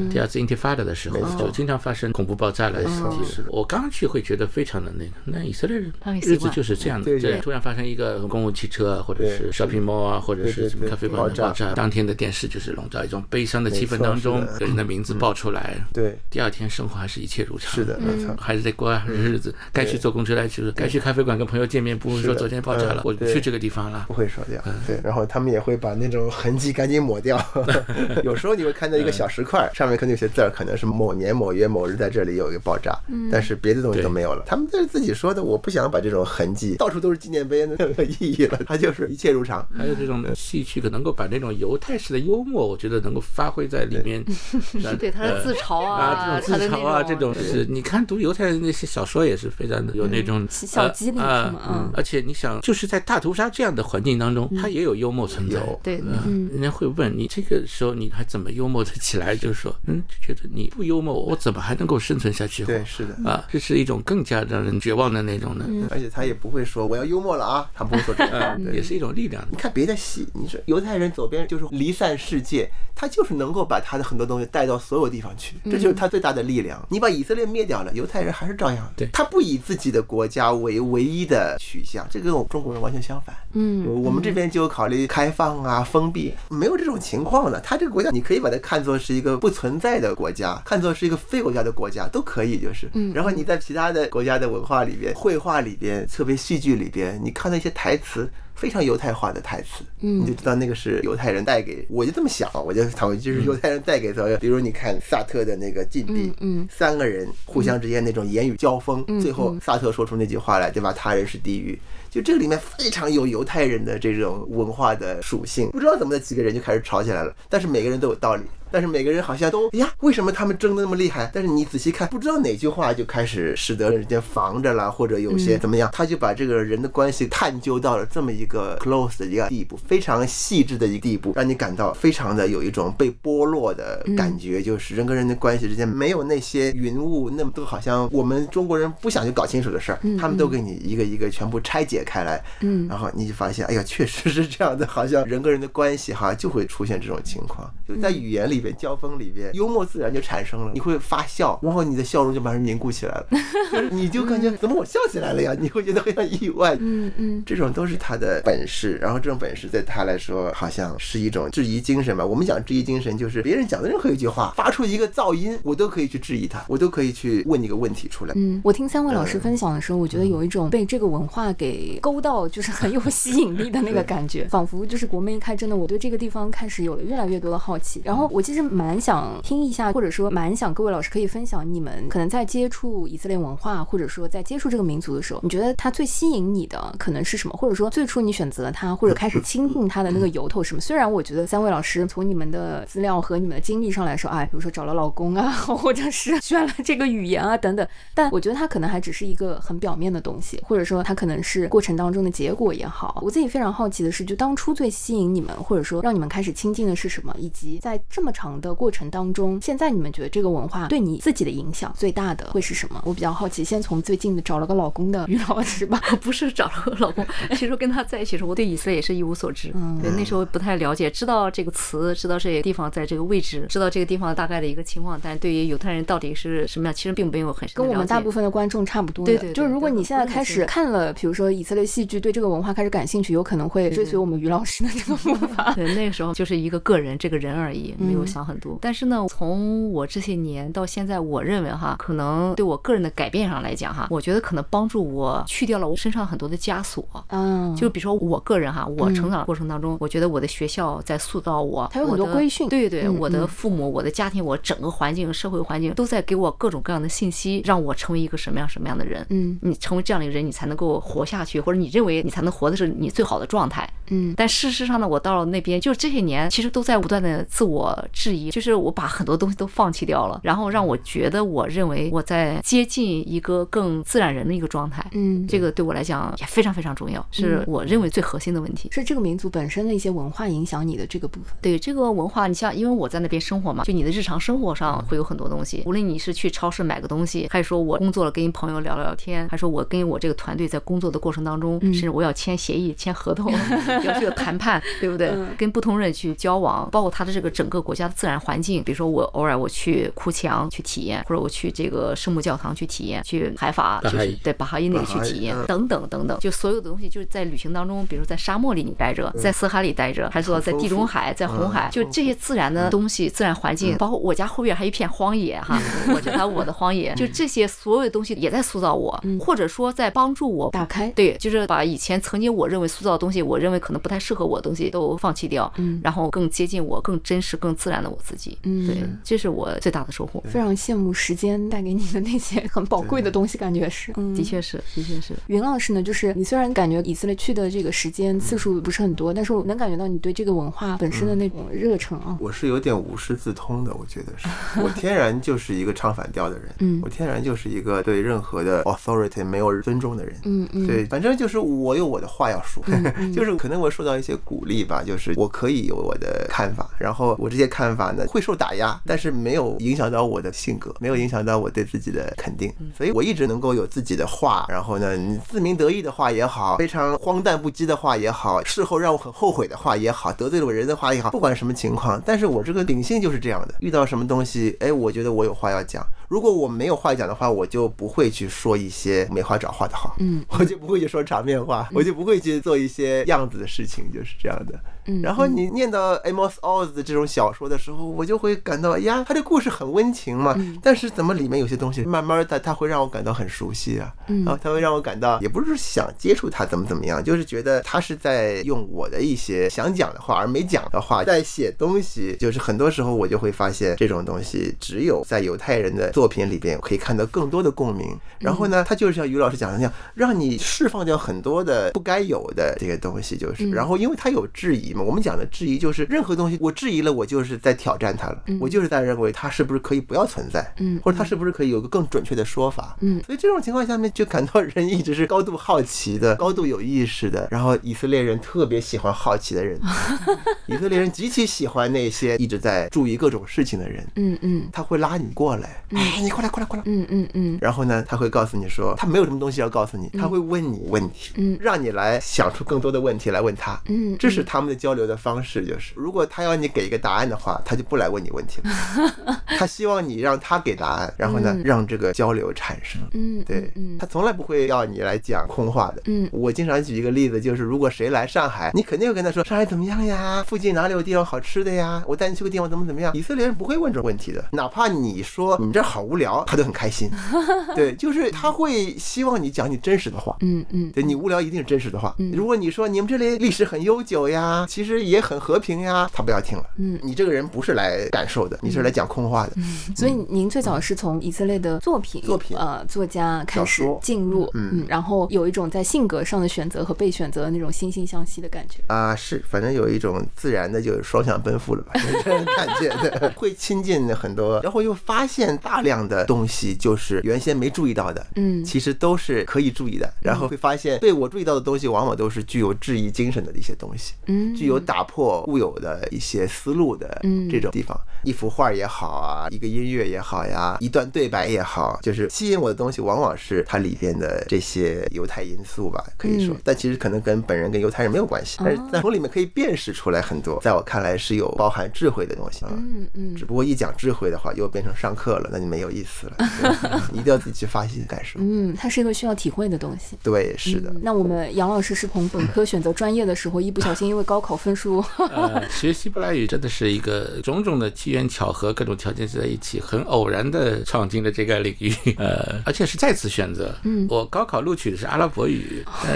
[0.10, 3.44] 第二次 Intifada 的时候就经常发生恐怖爆炸的事情。
[3.48, 5.92] 我刚去会觉得非常的那个，那以色列人
[6.22, 7.40] 日子就是这样的，对对。
[7.42, 9.52] 突然发生一个公共汽车啊，或者是对。
[9.52, 17.72] shopping mall 啊，或者是什么咖啡馆的爆炸爆炸，当天的电视就是笼罩一种悲伤的气氛当中人的名字报出来，对，第二天生活还是一切如常。
[17.74, 18.36] 是的，没错。
[18.40, 24.14] 还是得过日子，该去坐公车来去，该去咖啡馆跟朋友见面，不会说昨天爆炸了嗯，我不去这个地方了不。
[24.14, 27.44] 会说掉，对，然后他们也会把那种痕迹赶紧抹掉。
[28.24, 32.98] 有时候你会看到一个小石块，上面可能有些字儿，可能是某年某月某日在这里有一个爆炸，
[33.32, 34.44] 但是别的东西都没有了。
[34.46, 39.68] 他们这是自己说的，我不想把这种痕迹到处都是纪念碑，那没 有意义了，他就是一切如常。
[39.78, 44.24] 还有这种戏曲，可能够把那种犹太式的幽默，我觉得能够发挥在里面。
[44.62, 55.60] 是对他的自嘲啊，啊，这种他的自嘲啊，这种是你看读犹太人那些小说也是非常的有那种小机灵呃是吗嗯而且你想，就是在大屠杀这样的环境当中，他也有幽默存在。
[55.60, 59.36] 有对，嗯，人家会问你这个时候你还怎么幽默的起来？
[59.36, 62.66] 就是说，嗯，就觉得你不幽默，我怎么还能够生存下去？
[62.66, 63.30] 对，是的。
[63.30, 68.40] 啊，这是一种更加让人绝望的那种的，而且他也不会说我要幽默了啊，他不会说这个。
[68.58, 69.46] 嗯，也是一种力量。
[69.52, 76.84] 你看别的戏，你说犹太人走遍就是离散世界，他就是能够把他的很多东西带到所有地方去，这就是他最大的力量。
[76.90, 78.92] 你把以色列灭掉了，犹太人还是照样。
[79.04, 83.36] 对他不以自己的国家为唯一的取向，这跟我们中国人完全相反。
[83.54, 87.60] 嗯我们这边就考虑开放啊、封闭，没有这种情况的。
[87.60, 92.90] 他这个国家，你可以把它看作是一个不存在的国家，看作是一个非国家的国家，都可以，就是。
[93.14, 98.30] 然后你在其他的国家的文化里边、绘画里边、特别戏剧里边，你看那些台词。
[98.56, 110.94] 非常犹太化的台词，嗯你就知道那个是犹太人带给，我就这么想，我就我就是犹太人带给所有，比如你看萨特的那个禁地，嗯嗯三个人互相之间那种言语交锋，最后萨特说出那句话来，对吧？
[110.94, 111.80] 他人是地狱。
[112.12, 121.32] 就这个里面非常有犹太人的这种文化的属性，不知道怎么的几个人就开始吵起来了，但是每个人都有道理，但是每个人好像都哎呀，为什么他们争得那么厉害？
[121.34, 142.88] 但是你仔细看，不知道哪句话就开始使得人家防着了，或者有些怎么样，他就把这个人的关系探究到了这么一个 close 的一个地步，非常细致的一个地步，让你感到非常的有一种被剥落的感觉，就是人跟人的关系之间没有那些云雾，那么多好像我们中国人不想去搞清楚的事儿，他们都给你一个一个全部拆解开来，嗯。
[142.88, 153.28] 然后你就发现，哎呀，确实是这样的，好像人跟人的关系哈就会出现这种情况，就在语言里边交锋里边，幽默自然就产生了，你会发笑，然后你的笑容就马上凝固起来了，
[153.94, 155.56] 你就感觉怎么我笑起来了呀？
[155.60, 157.44] 你会觉得非常意外，嗯嗯。
[157.46, 162.26] 这种都是他的本事，然后这种本事对他来说好像是一种质疑精神吧。
[162.26, 168.34] 我们讲质疑精神，就是别人讲的任何一句话发出一个噪音，我都可以去质疑他，我都可以去问一个问题出来。
[168.36, 178.02] 嗯，我听三位老师分享的时候，我觉得有一种被这个文化给勾到，就是很有吸引力的那个感觉，仿佛就是国门一开，真的我对这个地方开始有了越来越多的好奇。
[178.04, 187.56] 然后我其实蛮想听一下，或者说蛮想各位老师可以分享你们可能在接触以色列文化，或者说在接触这个民族的时候，你觉得它最吸引你的可能是什么？
[187.58, 190.82] 或者说最初你选择它或者开始亲近它的那个由头什么？
[190.82, 203.20] 虽然我觉得三位老师从你们的资料和你们的经历上来说，哎，比如说找了老公啊， 或者是学了这个语言啊等等，但我觉得他可能还只是一个很表面的东西，或者说他可能是过程当中的结果也好。
[203.22, 207.36] 我自己非常好奇的是，就当初最吸引你们，或者说让你们开始亲近的是什么？
[207.40, 213.02] 以及在这么长的过程当中，现在你们觉得这个文化对你自己的影响最大的会是什么？
[213.06, 216.02] 我比较好奇，先从最近的找了个老公的于老师吧。
[216.22, 219.72] 不是找了个老公， 其实跟他在一起的时候，我对以色列也是一无所知。
[219.76, 235.74] 嗯对，那时候不太了解，知道这个词，知道这些地方在这个位置，知道这个地方大概的一个情况，但对于犹太人到底是什么样，其实并没有很深跟我们大部分的观众差不多的，对对对就是如果你现在开始看了，比如说以色列戏剧，对这个文化开始感兴趣，有可能会追随我们于老师的这个步伐。
[235.74, 238.78] 对，那个时候就是一个个人这个人而已，没有嗯想很多。
[238.82, 247.04] 但是呢，从我这些年到现在，我认为哈，可能对我个人的改变上来讲哈，我觉得可能帮助我去掉了我身上很多的枷锁。
[247.30, 259.26] 嗯，就比如说我个人哈，我成长过程当中，我觉得我的学校在塑造我，它有很多我的规训对对，嗯我的嗯父母、我的家庭、我整个环境、社会环境都在给我各种各样的信息，让我成为一个什么样什么样的人。
[259.30, 263.90] 嗯你成为这样的一个人，你才能够活下去，或者你认为你才能活的是你最好的状态。
[264.10, 275.06] 嗯但事实上呢，我到了那边，就是这些年其实都在不断的自我质疑，就是我把很多东西都放弃掉了，然后让我觉得我认为我在接近一个更自然人的一个状态。
[275.14, 278.90] 嗯，这个对我来讲也非常非常重要，是我认为最核心的问题。
[278.92, 281.56] 是这个民族本身的一些文化影响你的这个部分。
[281.60, 293.52] 对这个文化，你像因为我在那边生活嘛，就你的日常生活上会有很多东西，无论你是去超市买个东西，还是说我工作了跟朋友聊聊天，还是说我跟我这个团队在工作的过程当中，甚至我要签协议、签合同，
[294.06, 295.34] 要去谈判，对不对？
[295.58, 315.80] 跟不同人去交往，包括他的这个整个国家的自然环境，比如说我偶尔我去哭墙去体验，或者我去这个圣母教堂去体验，去海法就是对巴哈伊那里去体验嗯，等等等等，就所有的东西就是在旅行当中，比如在沙漠里你待着，在死海里待着，还是说在地中海、在红海，就这些自然的东西、自然环境，包括我家后院还一片荒野哈，
[316.14, 321.10] 我叫它我的荒野，就这些所有的东西也在塑造我，或者说在帮助我打开。
[321.12, 326.00] 对，就是把以前曾经我认为塑造的东西，我认为可能不太适合我的东西都放弃掉，嗯。
[326.04, 328.58] 然后更接近我、更真实、更自然的我自己。
[328.64, 328.88] 嗯。
[328.88, 330.42] 对，这是我最大的收获。
[330.46, 334.34] 非常羡慕时间带给你的那些很宝贵的东西，感觉是，嗯。
[334.36, 335.34] 的确是，的确是。
[335.48, 342.38] 云老师呢，就是你虽然感觉以色列去的这个时间次数不是很多，但是我能感觉到你对这个文化本身的那种热忱啊。
[342.40, 344.48] 我是有点无师自通的，我觉得是。
[344.82, 347.00] 我天然就是一个唱反调的人，嗯。
[347.04, 350.68] 我天然就是一个对任何的 authority 没有尊重的人，嗯。
[350.74, 352.84] 嗯，对，反正就是我有我的话要说，
[353.34, 376.02] 就是可能我受到一些鼓励吧，就是我可以有我的看法，然后我这些看法呢会受打压，但是没有影响到我的性格，没有影响到我对自己的肯定，所以我一直能够有自己的话，然后呢，你自鸣得意的话也好，非常荒诞不羁的话也好，事后让我很后悔的话也好，得罪了我人的话也好，不管什么情况，但是我这个秉性就是这样的，遇到什么东西，哎，我觉得我有话要讲，
[376.34, 384.74] 如果我没有话讲的话，我就不会去说一些没话找话的话，嗯， 我就不会去说场面话，我就不会去做一些样子的事情，就是这样的。
[385.06, 390.80] 嗯然后你念到 Amos Oz 的这种小说的时候，我就会感到，哎呀，他的故事很温情嘛，嗯。
[390.82, 394.46] 但是怎么里面有些东西，慢慢的他会让我感到很熟悉啊，嗯。
[394.46, 408.18] 然后他会让我感到，也不是想接触他怎么怎么样，就是觉得他是在用我的一些想讲的话而没讲的话，在写东西，就是很多时候我就会发现这种东西只有在犹太人的作品里边可以看到更多的共鸣。
[408.40, 423.22] 然后呢，他就是像于老师讲的那样，让你释放掉很多的不该有的这个东西，就是，然后因为他有质疑嘛，我们讲的质疑就是任何东西我质疑了，我就是在挑战它了，我就是在认为它是不是可以不要存在，嗯或者它是不是可以有个更准确的说法，嗯。
[423.26, 429.78] 所以这种情况下面就感到人一直是高度好奇的、高度有意识的，然后以色列人特别喜欢好奇的人，
[430.68, 434.70] 以色列人极其喜欢那些一直在注意各种事情的人，嗯嗯。
[434.72, 436.84] 他会拉你过来，哎，你过来，过来，过来。
[436.86, 445.66] 嗯嗯嗯然后呢，他会告诉你说，他没有什么东西要告诉你，他会问你问题，嗯让你来想出更多的问题来问他，嗯这是他们的交流的方式。
[445.66, 453.02] 就是如果他要你给一个答案的话，他就不来问你问题了， 他希望你让他给答案，然后呢，让这个交流产生。
[453.14, 456.02] 嗯，对嗯他从来不会要你来讲空话的。
[456.06, 463.14] 嗯我经常举一个例子，就是如果谁来上海，你肯定会跟他说上海怎么样呀，附近哪里有地方好吃的呀，我带你去个地方怎么怎么样。
[463.16, 467.08] 以色列人不会问这种问题的，哪怕你说你这儿好无聊，他都很开心。
[467.76, 470.36] 对，就是他会希望你讲你真实的话。
[470.40, 472.16] 嗯嗯对你无聊一定是真实的话。
[472.34, 476.64] 如果你说你们这里历史很悠久呀，其实也很和平呀，他不要听了。
[476.78, 479.54] 嗯你这个人不是来感受的，你是来讲空话的。
[479.96, 488.80] 所以您最早是从以色列的作品、作品呃作家开始进入，嗯，然后有一种在性格上的选择和被选择的那种惺惺相惜的感觉。
[488.88, 498.64] 啊，是，反正有一种自然的，就双向奔赴了吧，有这种感觉的， 会亲近很多，然后又发现大量的东西，就是原先没注意到的，嗯。
[498.64, 504.56] 其实都是可以注意的，然后会发现被我注意到的东西，往往都是具有质疑精神的一些东西，嗯。
[504.56, 507.48] 具有打破固有的一些思路的嗯。
[507.50, 516.56] 这种地方，一幅画也好啊，一个音乐也好呀，一段对白也好，就是吸引我的东西，往往是它里边的这些犹太因素吧，可以说。
[516.56, 522.72] 嗯，但其实可能跟本人跟犹太人没有关系，但是在从里面可以辨识出来很多，在我看来是有包含智慧的东西啊。
[522.74, 523.36] 嗯嗯。
[523.36, 527.02] 只不过一讲智慧的话，又变成上课了，那就没有意思了。
[527.12, 528.40] 一定要自己去发现感受。
[528.40, 530.16] 嗯，它是一个需要体会的东西。
[530.22, 531.02] 对，是的嗯。
[531.02, 543.74] 那我们杨老师是从本科选择专业的时候，一不小心因为高考分数， 呃，学希伯来语真的是一个种种的机缘巧合，各种条件在一起，很偶然的闯进了这个领域， 呃，而且是再次选择。
[543.84, 546.10] 嗯，我高考录取的是阿拉伯语，呃，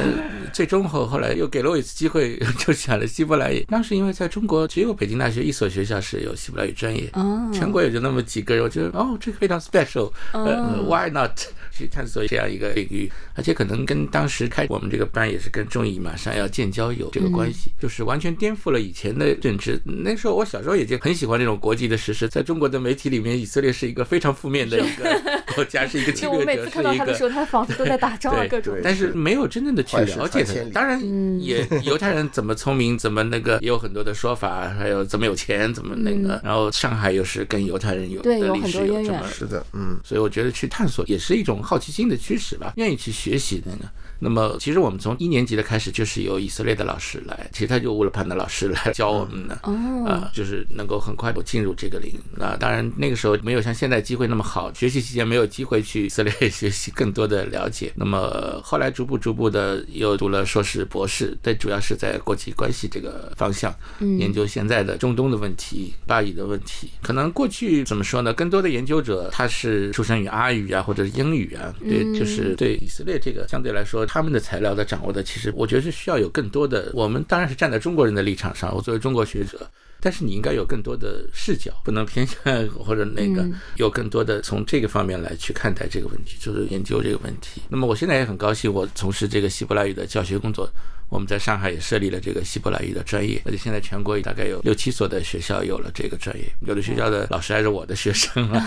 [0.54, 3.66] 最终后后来又给了我一次机会，就选了希伯来语。
[3.68, 11.31] 当时因为在中国只有北京大学一所学校是有希伯来语专业，哦全国也就那么几个人，我觉得哦，这个非常 special，呃，why not？
[11.78, 19.80] 去探索这样一个领域，而且可能跟当时开我们这个班也是跟中医马上要建交有这个关系，就是完全颠覆了以前的认知。
[19.86, 25.22] 那时候我小时候也就很喜欢这种国际的时事，在中国的媒体里面，以色列是一个非常负面的一个
[25.54, 28.76] 国家，是一个 侵略者，每次看到是一个他的时候，他的房子都在打仗啊，各种。
[28.84, 30.68] 但是没有真正的去了解它传千。
[30.68, 36.40] 里当然嗯也犹太人怎么聪明，怎么那个也有很多的说法，还有怎么有钱，怎么那个。
[36.44, 43.86] 然后上海又是跟犹太人有嗯对有的历史很多渊源有这么是的，嗯，所以我觉得去探索也是一种好奇心的驱使吧，愿意去学习那个。
[44.20, 49.60] 那么其实我们从一年级的开始就是由以色列的老师来，其实他就乌勒潘的老师来教我们的。
[49.64, 52.20] 哦啊，就是能够很快的进入这个领域。
[52.36, 57.92] 那当然那个时候没有像现在机会那么好，学习期间没有机会去以色列学习更多的了解。
[57.96, 63.74] 那么后来逐步逐步的又读了硕士、博士，但主要是在国际关系这个方向，
[64.20, 66.90] 研究现在的中东的问题、巴以的问题。
[67.02, 68.34] 可能过去怎么说呢？
[68.34, 76.90] 更多的研究者他是出生于阿语啊或者是英语啊，对，就是对以色列这个相对来说他们的材料的掌握的，其实我觉得是需要有更多的。
[76.94, 79.70] 我们当然是站在中国人的立场上，我作为中国学者。
[80.00, 82.38] 但是你应该有更多的视角，不能偏向
[82.70, 83.44] 或者那个
[83.78, 87.64] 有更多的从这个方面来去看待这个问题，就是研究这个问题。
[87.68, 90.70] 那么我现在也很高兴，我从事这个希伯来语的教学工作。
[91.10, 98.60] 我们在上海也设立了这个希伯来语的专业，而且现在全国大概有六七所的学校有了这个专业，有的学校的老师还是我的学生了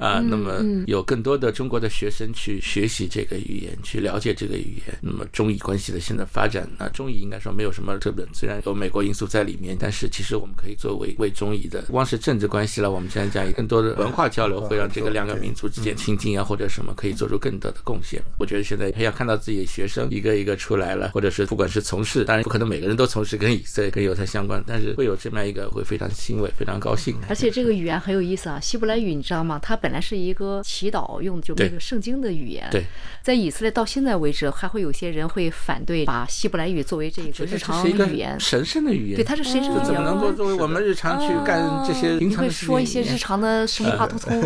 [0.00, 0.20] 啊。
[0.20, 4.98] 那么有更多的中国的学生去学习这个语言，去了解这个语言。
[5.00, 18.22] 那么中以关系的现在发展，那中以应该说没有什么特别，虽然有美国因素在里面，但是其实我们可以作为为中以的，不光是政治关系了，我们现在讲更多的文化交流，会让这个两个民族之间亲近啊，或者什么可以做出更多的贡献。
[18.38, 27.16] 我觉得现在培养看到自己的学生一个一个出来了，或者是不管是从事，当然不可能每个人都从事跟以色列、跟犹太相关，但是会有这么一个，会非常欣慰、非常高兴。
[27.28, 29.58] 而且这个语言很有意思啊，希伯来语你知道吗？
[29.60, 32.68] 它本来是一个祈祷用，就那个圣经的语言。
[32.70, 32.84] 对，
[33.22, 39.16] 在以色列到现在为止，还会有些人会反对把希伯来语作为这个日常语言，神圣的语言。
[39.16, 42.68] 对，它是神圣的语言，怎么能够作为我们日常去干这些平常的事情？
[42.68, 44.40] 你会说一些日常的什么话通通，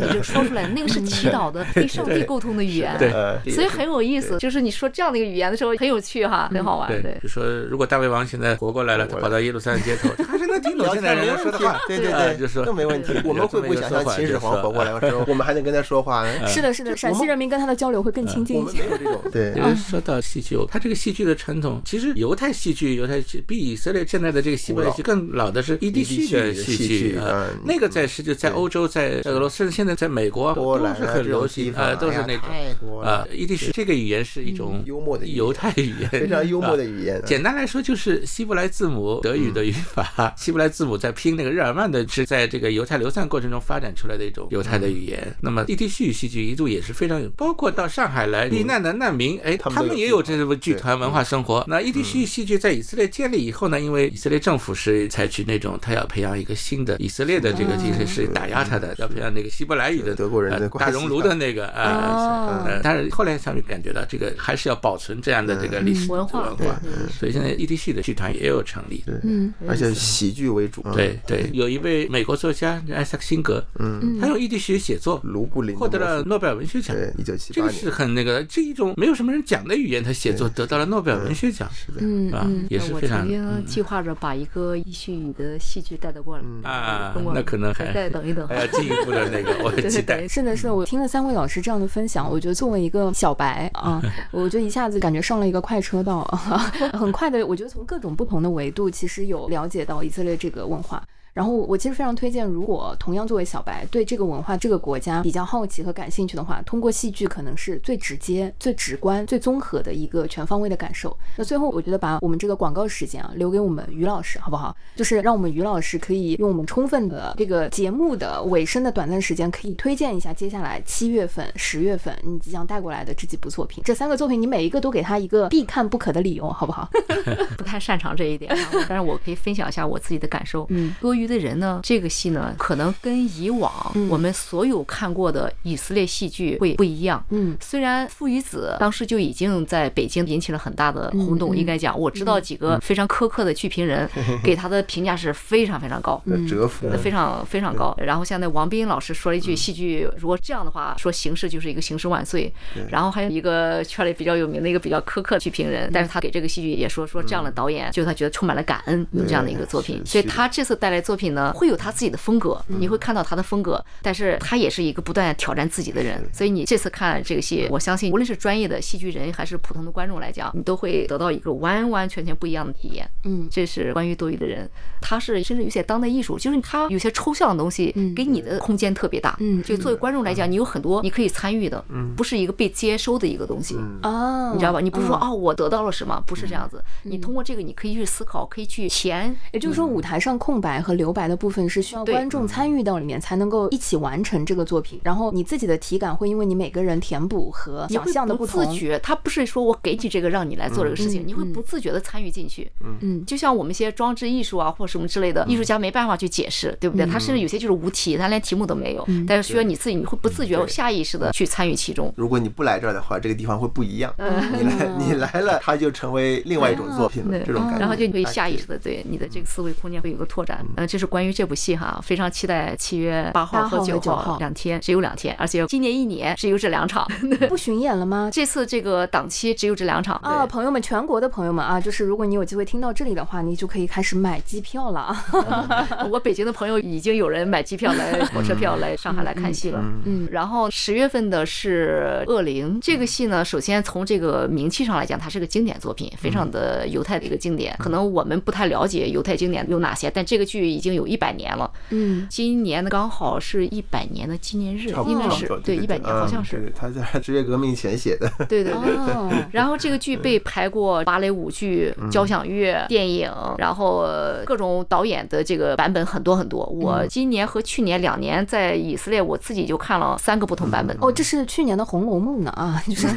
[0.00, 2.96] 你就说出来，那个是祈祷的， 跟上帝沟通的语言。
[2.98, 3.10] 对，
[3.50, 6.88] 所以很有意思，就是你说这样的一个语言的时候，很有趣哈，很好玩。
[6.88, 11.78] 对，就说如果大卫王现在活过来了，他跑到耶路撒冷街头， 他还是能听懂现在人说的话。
[11.86, 13.12] 对对对，就说都没问题。
[13.24, 16.46] 我们会不会想象秦始皇活过来的时候，我们还能跟他说话呢？
[16.48, 18.82] 是的，是的，陕西人民跟他的交流会更亲近一些。
[18.90, 19.54] 这种 对。
[19.76, 27.46] 说到戏剧，他这个戏剧的传统，其实犹太戏剧，犹太戏比以色列现在的这个希伯来戏更老的是伊地叙的戏剧啊。
[27.64, 33.24] 那个在是就在欧洲，在俄罗斯，甚至现在在美国都是很流行啊，都是那种啊。
[33.32, 37.20] 伊地叙这个语言是一种幽默的犹太语言，非常幽默的语言。
[37.24, 45.34] 简单来说就是希伯来字母德语的语法， 希伯来字母在拼那个日耳曼的，是在这个犹太流散过程中发展出来的一种犹太的语言。
[45.40, 51.64] 那么伊地叙戏剧一度也是非常有，包括到上海来避难的难民，哎，他们也有这种剧团文化生活。
[51.68, 62.66] 那伊地叙戏剧在以色列建立以后呢，因为以色列政府是采取那种他要培养一个新的以色列的这个精神，是打压他的，要培养那个希伯来语的德国人大熔炉的那个啊。
[62.82, 66.80] 但是后来他们感觉到这个还是要保存这样的这个历史文化文化，
[67.18, 69.02] 所以现在 EDC 的剧团也有成立。
[69.22, 70.82] 嗯，而且喜剧为主。
[70.94, 76.96] 对对，有一位美国作家艾萨克辛格，嗯，他用 EDC 写作，卢布林获得了诺贝尔文学奖。
[76.96, 77.54] 对，一九七八年。
[77.54, 81.68] 这个是很那个，这一种没有什么人讲的语言，他写作得到了诺贝尔文学奖。
[81.72, 83.18] 是的，嗯啊，也是非常。
[83.18, 86.42] 我曾经计划着把一个伊叙语的戏剧带得过来。
[86.68, 90.26] 啊，那可能还再等一等，还要进一步的那个， 我期待。
[90.28, 101.02] 是的，是的，我听了三位老师这样的分享，我觉得作为一个小白啊， 我就一下子感觉上了一个快车道，很快的，我觉得从各种不同的维度，其实有了解到以色列这个文化。
[101.38, 111.16] 然后我其实非常推荐，如果同样作为小白对这个文化、这个国家比较好奇和感兴趣的话，通过戏剧可能是最直接、最直观、最综合的一个全方位的感受。
[111.36, 114.76] 那最后，我觉得把我们这个广告时间啊留给我们于老师，好不好？
[114.96, 123.80] 就是让我们于老师可以用我们充分的这个节目的尾声的短暂时间，可以推荐一下接下来七月份、十月份你即将带过来的这几部作品。
[123.84, 126.90] 这三个作品，你每一个都给他一个必看不可的理由，好不好？
[127.56, 128.52] 不太擅长这一点，
[128.88, 130.66] 但是我可以分享一下我自己的感受。
[130.70, 131.27] 嗯，多余。
[131.28, 131.80] 的人呢？
[131.82, 133.70] 这个戏呢，可能跟以往
[134.08, 137.24] 我们所有看过的以色列戏剧会不一样。
[137.30, 144.08] 嗯，虽然父与子当时就已经在北京引起了很大的轰动，应该讲，我知道几个非常苛刻的剧评人
[144.42, 147.94] 给他的评价是非常非常高，折服，非常非常高。
[147.98, 152.52] 然后像那王斌老师说了一句，戏剧如果这样的话，说形式就是一个形式万岁。
[152.90, 160.00] 然后还有一个圈里比较有名的一个比较苛刻的剧评人，但是他给这个戏剧也说说这样的导演，就他觉得充满了感恩，有这样的一个作品。
[160.06, 161.88] 所以他这次带来作品呢，会有他。
[161.98, 173.10] 自己的风格，你会看到他的风格，但是他也是一个不断挑战自己的人，所以你这次看这个戏，我相信无论是专业的戏剧人还是普通的观众来讲，你都会得到一个完完全全不一样的体验。
[173.24, 179.36] 嗯，这是关于多余的人，他是甚至有些当代艺术，就是他有些抽象的东西，给你的空间特别大。
[179.40, 181.84] 嗯，就作为观众来讲，你有很多你可以参与的，
[182.16, 183.74] 不是一个被接收的一个东西。
[184.02, 184.80] 哦，你知道吧？
[184.80, 186.80] 你不是说哦，我得到了什么，不是这样子。
[187.02, 189.34] 你通过这个，你可以去思考，可以去填。
[189.52, 192.68] 也就是说，舞台上空白和留白的部分是需要观众参。
[192.68, 202.70] 与到里面才能够一起完成这个作品，然后你自己的体感会因为你每个人填补和想象的不同，自觉，他不是说我给你这个让你来做这个事情，你会不自觉的参与进去。
[203.00, 207.06] 嗯，就像我们一些装置艺术啊或什么之类的，艺术家没办法去解释，对不对？
[207.06, 212.12] 他甚至有些就是无题，他连题目都没有，但是需要你自己，你会不自觉、下意识的去参与其中。
[212.16, 214.14] 如果你不来这儿的话，这个地方会不一样。
[214.20, 217.38] 你来，你来了，它就成为另外一种作品了。
[217.46, 220.58] 这种感觉，然后就你会下意识的对你的这个思维空间会有个拓展。
[220.76, 227.06] 呃，这是关于这部戏哈，非常期待七月八号8号和和九9号两天，只有两天，而且今年一年只有这两场，
[227.48, 228.30] 不巡演了吗？
[228.32, 236.06] 这次这个档期只有这两场啊，朋友们，全国的朋友们啊，就是如果你有机会听到这里的话，你就可以开始买机票了啊。
[236.10, 239.80] 我北京的朋友已经有人买机票来火车票来上海来看戏了。
[240.04, 247.74] 嗯然后十月份的是《恶灵》这个戏呢，首先从这个名气上来讲，它是个经典作品，非常的犹太的一个经典。
[247.78, 251.68] 可能我们不太了解犹太经典有哪些，但这个剧已经有一百年了。
[251.90, 258.94] 嗯，今年呢刚好是一百年的纪念日应该是对一百年，好像是嗯对他在 职业革命前写的，对对对。
[258.96, 266.64] 哦， 然后这个剧被拍过芭蕾舞剧、交响乐、电影，然后呃各种导演的这个版本很多很多。
[266.66, 270.96] 我今年和去年两年在以色列，我自己就看了三个不同版本。
[271.00, 273.08] 哦，这是去年的《红楼梦》呢啊， 就是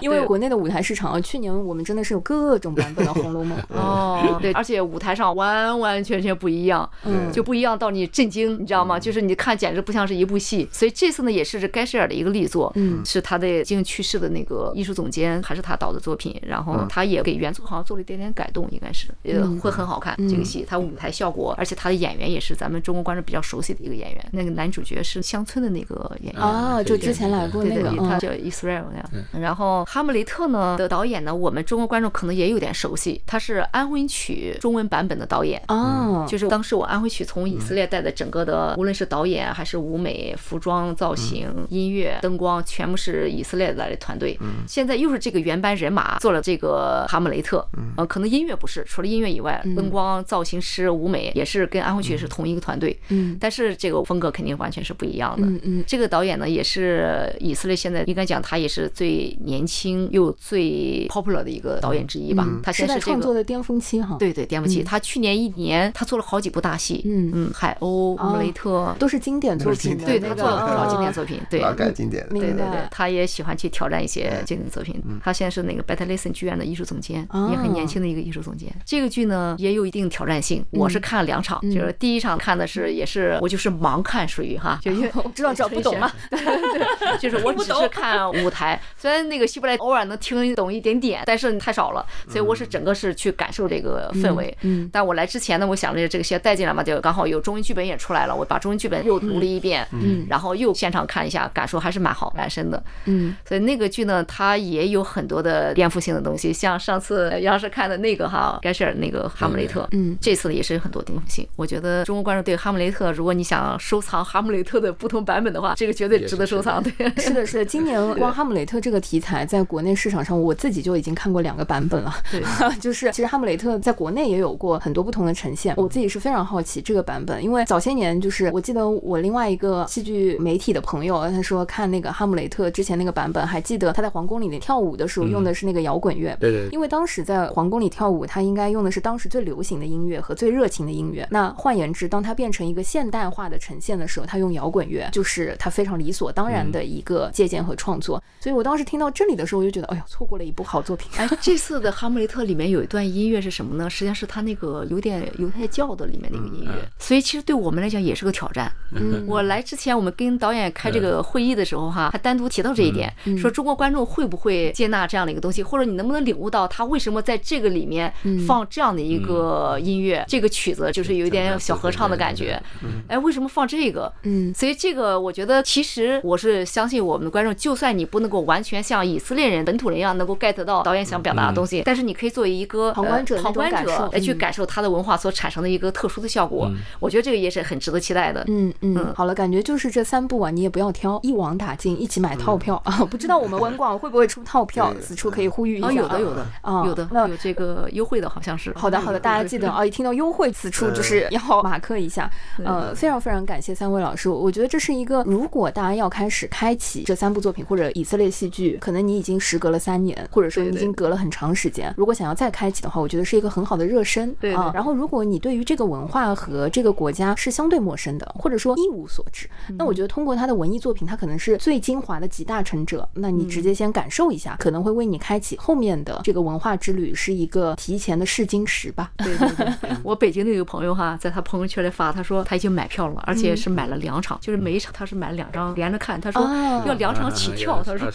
[0.00, 3.58] 因为国内的舞台市场啊，去年我们真的是有各种版本的《红楼梦》。
[3.70, 8.98] 哦，对，而且舞台上完完全全不一样，嗯就不一样到你震惊，你知道吗？
[8.98, 10.68] 就是你看简直不像是一部戏。
[10.72, 20.64] 所以这次呢，也是盖舍尔的一个力作，嗯是他的已经去世的那个艺术总监，还是他导的作品，然后他也给原作好像做了一点点改动，应该是，呃，会很好看这个戏。
[20.68, 26.42] 他舞台效果，而且他的演员也是咱们中国观众比较熟悉的一个演员，那个男主角是乡村的那个演员。
[26.42, 29.10] 啊，就之前来过对对对，，那个嗯他叫 Israel 那样。
[29.40, 35.62] 然后《哈姆雷特》呢的导演呢，我们中国观众可能也有点熟悉，他是《安魂曲》中文版本的导演。
[35.68, 44.38] 哦，就是当时我安徽曲从以色列带的整个的，无论是导演还是舞美、服装造型、音乐、灯光，全部是以色列来的团队。
[44.66, 47.66] 现在又是这个原班人马做了这个《哈姆雷特》，
[47.96, 52.96] 呃，可能音乐不是，除了音乐以外，灯光、造型师、舞美也是跟安徽曲是同一个团队。
[53.08, 55.46] 嗯但是这个风格肯定完全是不一样的。
[55.46, 62.46] 嗯嗯这个导演呢，也是以色列现在应该讲，他也是最年轻又最 popular 的一个导演之一吧。
[62.62, 62.98] 他现在。
[62.98, 64.82] 创作的巅峰期哈。，对对，巅峰期。
[64.82, 67.30] 他去年一年，他做了好几部大戏，嗯。
[67.34, 69.96] 嗯，海鸥、穆雷特，都是经典作品。
[69.98, 75.02] 对他做了不少经典哦作品，对，老改经典对对对，他也喜欢去挑战一些经典作品。
[75.22, 77.48] 他现在是那个 Better Listen 剧院的艺术总监，哦。
[77.50, 78.68] 也很年轻的一个艺术总监。
[78.84, 94.56] 这个剧呢也有一定挑战性，我是看了两场，就是第一场看的是也是我就是盲看，属于哈，就因为我知道知道不懂嘛， 对对，就是我只是看舞台，虽然那个希伯来偶尔能听懂一点点，但是太少了，所以我是整个是去感受这个氛围。
[94.62, 100.24] 嗯但我来之前呢，我想着这个先带进来嘛，就刚好有中文剧本也出来了，我把中文剧本又读了一遍，嗯。
[100.30, 102.82] 然后又现场看一下，感受还是蛮好蛮深的。
[103.04, 103.36] 嗯。
[103.46, 110.16] 所以那个剧呢，它也有很多的颠覆性的东西，像上次杨老师看的那个哈，盖舍尔那个《哈姆雷特》，嗯。
[110.22, 111.46] 这次也是有很多颠覆性。
[111.54, 116.82] 我觉得中国观众对《哈姆雷特》，如果你想收藏《哈姆雷特》的不同版本的话，这个绝对值得收藏。
[116.82, 122.14] 对，是的，是的，今年光《哈姆雷特》这个题材在国内市场上，我自己就已经看过两个版本了。
[122.30, 122.42] 对，
[122.80, 136.36] 就是其实《哈姆雷特》在国内也有过很多不同的呈现，我自己是非常好奇这个版本，因为早些年就是我记得我另外一个戏剧媒体的朋友，他说看那个《哈姆雷特》之前那个版本，还记得他在皇宫里面跳舞的时候用的是那个摇滚乐。
[136.40, 141.26] 对对对因为当时在皇宫里跳舞，他应该用的是当时最流行的音乐和最热情的音乐。
[141.30, 148.22] 那换言之，当他变成一个现代化的呈现的时候，他用摇滚乐，就是他非常理所当然的一个借鉴和创作。
[148.40, 151.10] 所以我当时听到这里的时候，我就觉得，哎呀，错过了一部好作品。
[151.16, 153.88] 哎，这次的《哈姆雷特》里面有一段音乐是什么呢？
[153.88, 158.70] 实际上是他那个有点犹太教的里面那个音乐，所以其实对我们来讲也是个挑战。
[158.92, 159.24] 嗯。
[159.26, 168.12] 我来之前，我们跟导演开这个会议的时候哈，还单独提到这一点，说中国观众会不会接纳这样的一个东西，或者你能不能领悟到他为什么在这个里面
[168.46, 172.60] 放这样的一个音乐，这个曲子就是有一点小合唱的感觉，
[173.06, 174.12] 哎，为什么放这个？
[174.22, 174.52] 嗯。
[174.54, 186.70] 所以这个我觉得，其实我是相信我们的观众，就算你不能够完全像以色列人、本土人一样能够 get 到导演想表达的东西，但是你可以作为一个旁观者旁观者来去嗯感受他的文化所产生的一个特殊的效果。
[186.98, 188.44] 我觉得这个也是很值得期待的。
[188.48, 193.04] 嗯嗯，好了，感觉就是这三部啊，你也不要挑，一网打尽，一起买套票啊！
[193.10, 195.92] 不知道我们文广会不会出套票，此处可以呼吁一下。
[195.92, 198.72] 有的有的啊有的那有这个优惠的，好像是。
[198.74, 199.84] 好的，好的，大家记得啊！
[199.84, 202.30] 一听到优惠，此处就是要马克一下。
[202.64, 211.92] 呃，非常非常感谢三位老师，我觉得这是一个，如果大家要开始开启这三部作品或者以色列戏剧，可能你已经时隔了三年，或者说你已经隔了很长时间。
[211.96, 214.70] 如果想要再开启的话，我觉得是一个很好的热身对对啊。
[214.74, 223.08] 然后，如果你对于这个文化和这个国家是相对陌生的，或者说一无所知，那我觉得通过他的文艺作品，他可能是最精华的集大成者。
[223.14, 229.10] 那你直接先感受一下，可能会为你开启后面的这个文化之旅，是一个提前的试金石吧。
[229.18, 238.08] 对对对， 我北京的一个朋友哈，在他朋友圈里发，他说他已经买票了，而且是买了两场，就是每一场他是买了两张连着看，他说哦要两场起跳，他说。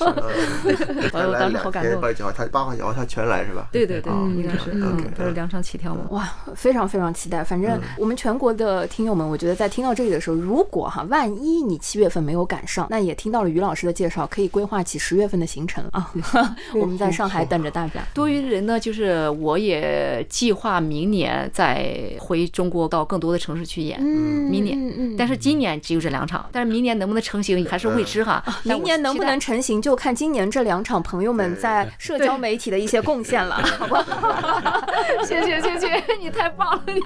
[1.14, 3.68] 哎呦 当时好感动八块九，他八块九号他全来是吧？
[3.72, 4.72] 对对对，哦应该是，
[5.16, 6.02] 他是两场起跳嘛。
[6.10, 7.44] 哇，非常非常期待。
[7.44, 16.12] 反正是我们全国的听友们，我觉得在听到这里的时候，如果哈，万一你七月份没有赶上，那也听到了于老师的介绍，可以规划起十月份的行程啊。
[16.76, 18.02] 我们在上海等着大家。
[18.14, 24.00] 多余的人呢，就是我也计划明年再回中国到更多的城市去演。
[24.02, 28.44] 嗯明年嗯嗯但是今年只有这两场，但是明年能不能成型还是未知哈。
[28.64, 34.04] 明年能不能成型，就看今年这两场朋友们在社交媒体的一些贡献了，好不好？
[35.26, 37.02] 谢谢谢谢，你太棒了你。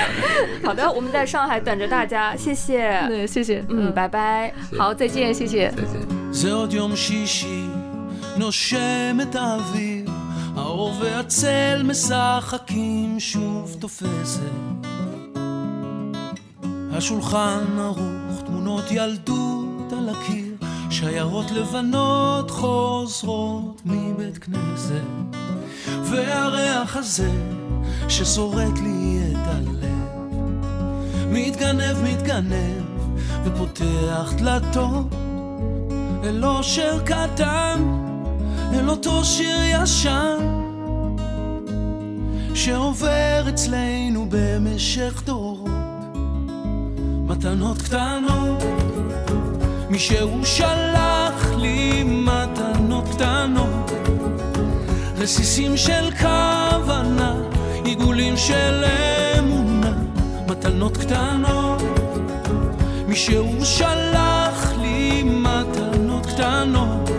[0.00, 2.90] 场的 好的，我们在上海等着大家，谢谢。
[3.08, 4.52] 对，谢谢，嗯，拜拜。
[4.78, 5.70] 好，再见，谢谢。
[5.70, 6.06] 再见。
[6.32, 7.66] זה עוד יום שישי,
[8.36, 10.10] נושם את האוויר,
[10.56, 14.40] האור והצל משחקים שוב תופסת.
[16.92, 20.54] השולחן ערוך, תמונות ילדות על הקיר,
[20.90, 25.36] שיירות לבנות חוזרות מבית כנסת.
[26.02, 27.30] והריח הזה
[28.08, 29.89] ששורט לי את הלב,
[31.31, 32.83] מתגנב, מתגנב,
[33.43, 35.15] ופותח דלתות
[36.23, 37.83] אל אושר קטן,
[38.73, 40.37] אל אותו שיר ישן,
[42.53, 45.71] שעובר אצלנו במשך דורות.
[47.27, 48.63] מתנות קטנות,
[49.89, 53.91] מישהו שלח לי מתנות קטנות,
[55.17, 57.35] רסיסים של כוונה,
[57.85, 58.83] עיגולים של
[60.61, 61.81] מתנות קטנות.
[63.07, 67.09] מישהו שלח לי מתנות קטנות,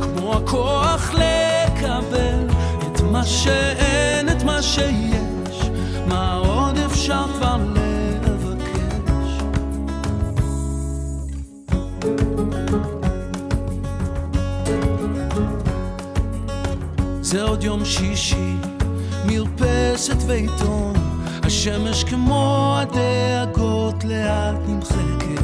[0.00, 2.48] כמו הכוח לקבל
[2.86, 5.70] את מה שאין, את מה שיש,
[6.06, 7.56] מה עוד אפשר כבר
[8.24, 9.42] לבקש.
[17.20, 18.54] זה עוד יום שישי,
[19.24, 21.07] מרפסת ועיתון,
[21.48, 25.42] השמש כמו הדאגות לאט נמחקת.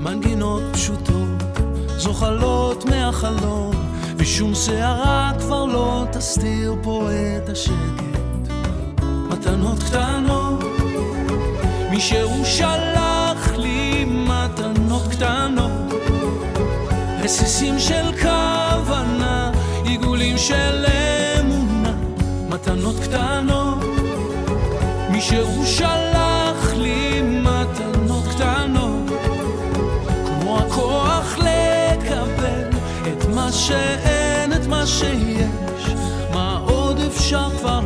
[0.00, 1.42] מנגינות פשוטות,
[1.96, 3.70] זוחלות מהחלום,
[4.16, 8.52] ושום שערה כבר לא תסתיר פה את השקט.
[9.28, 10.64] מתנות קטנות,
[11.90, 15.92] מישהו שלח לי מתנות קטנות.
[17.22, 19.52] רסיסים של כוונה,
[19.84, 20.86] עיגולים של
[21.40, 21.92] אמונה,
[22.48, 23.59] מתנות קטנות.
[25.20, 29.20] מישהו שלח לי מתנות קטנות,
[30.24, 32.70] כמו הכוח לקבל
[33.12, 35.94] את מה שאין, את מה שיש,
[36.32, 37.80] מה עוד אפשר כבר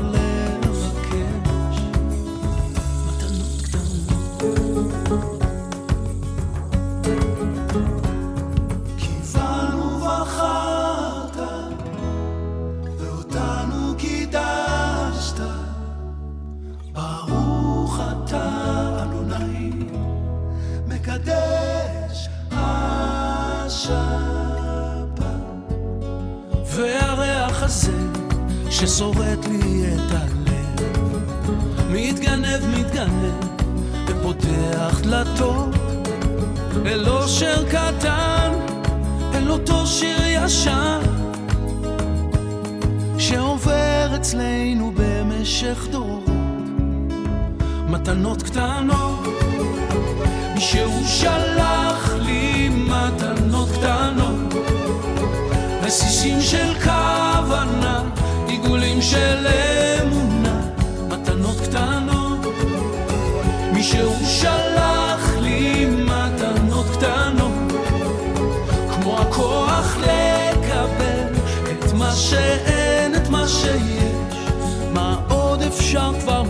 [28.86, 30.80] ששורט לי את הלב,
[31.90, 33.34] מתגנב, מתגנב,
[34.06, 35.74] ופותח דלתות.
[36.86, 38.52] אל אושר קטן,
[39.34, 41.00] אל אותו שיר ישן,
[43.18, 46.24] שעובר אצלנו במשך דורות.
[47.88, 49.28] מתנות קטנות,
[50.54, 54.54] מישהו שלח לי מתנות קטנות,
[55.82, 58.02] רסיסים של כוונה,
[58.74, 59.46] עיגולים של
[60.02, 60.60] אמונה,
[61.08, 62.38] מתנות קטנות.
[63.72, 67.72] מישהו שלח לי מתנות קטנות,
[68.94, 71.34] כמו הכוח לקבל
[71.70, 74.36] את מה שאין, את מה שיש,
[74.92, 76.42] מה עוד אפשר כבר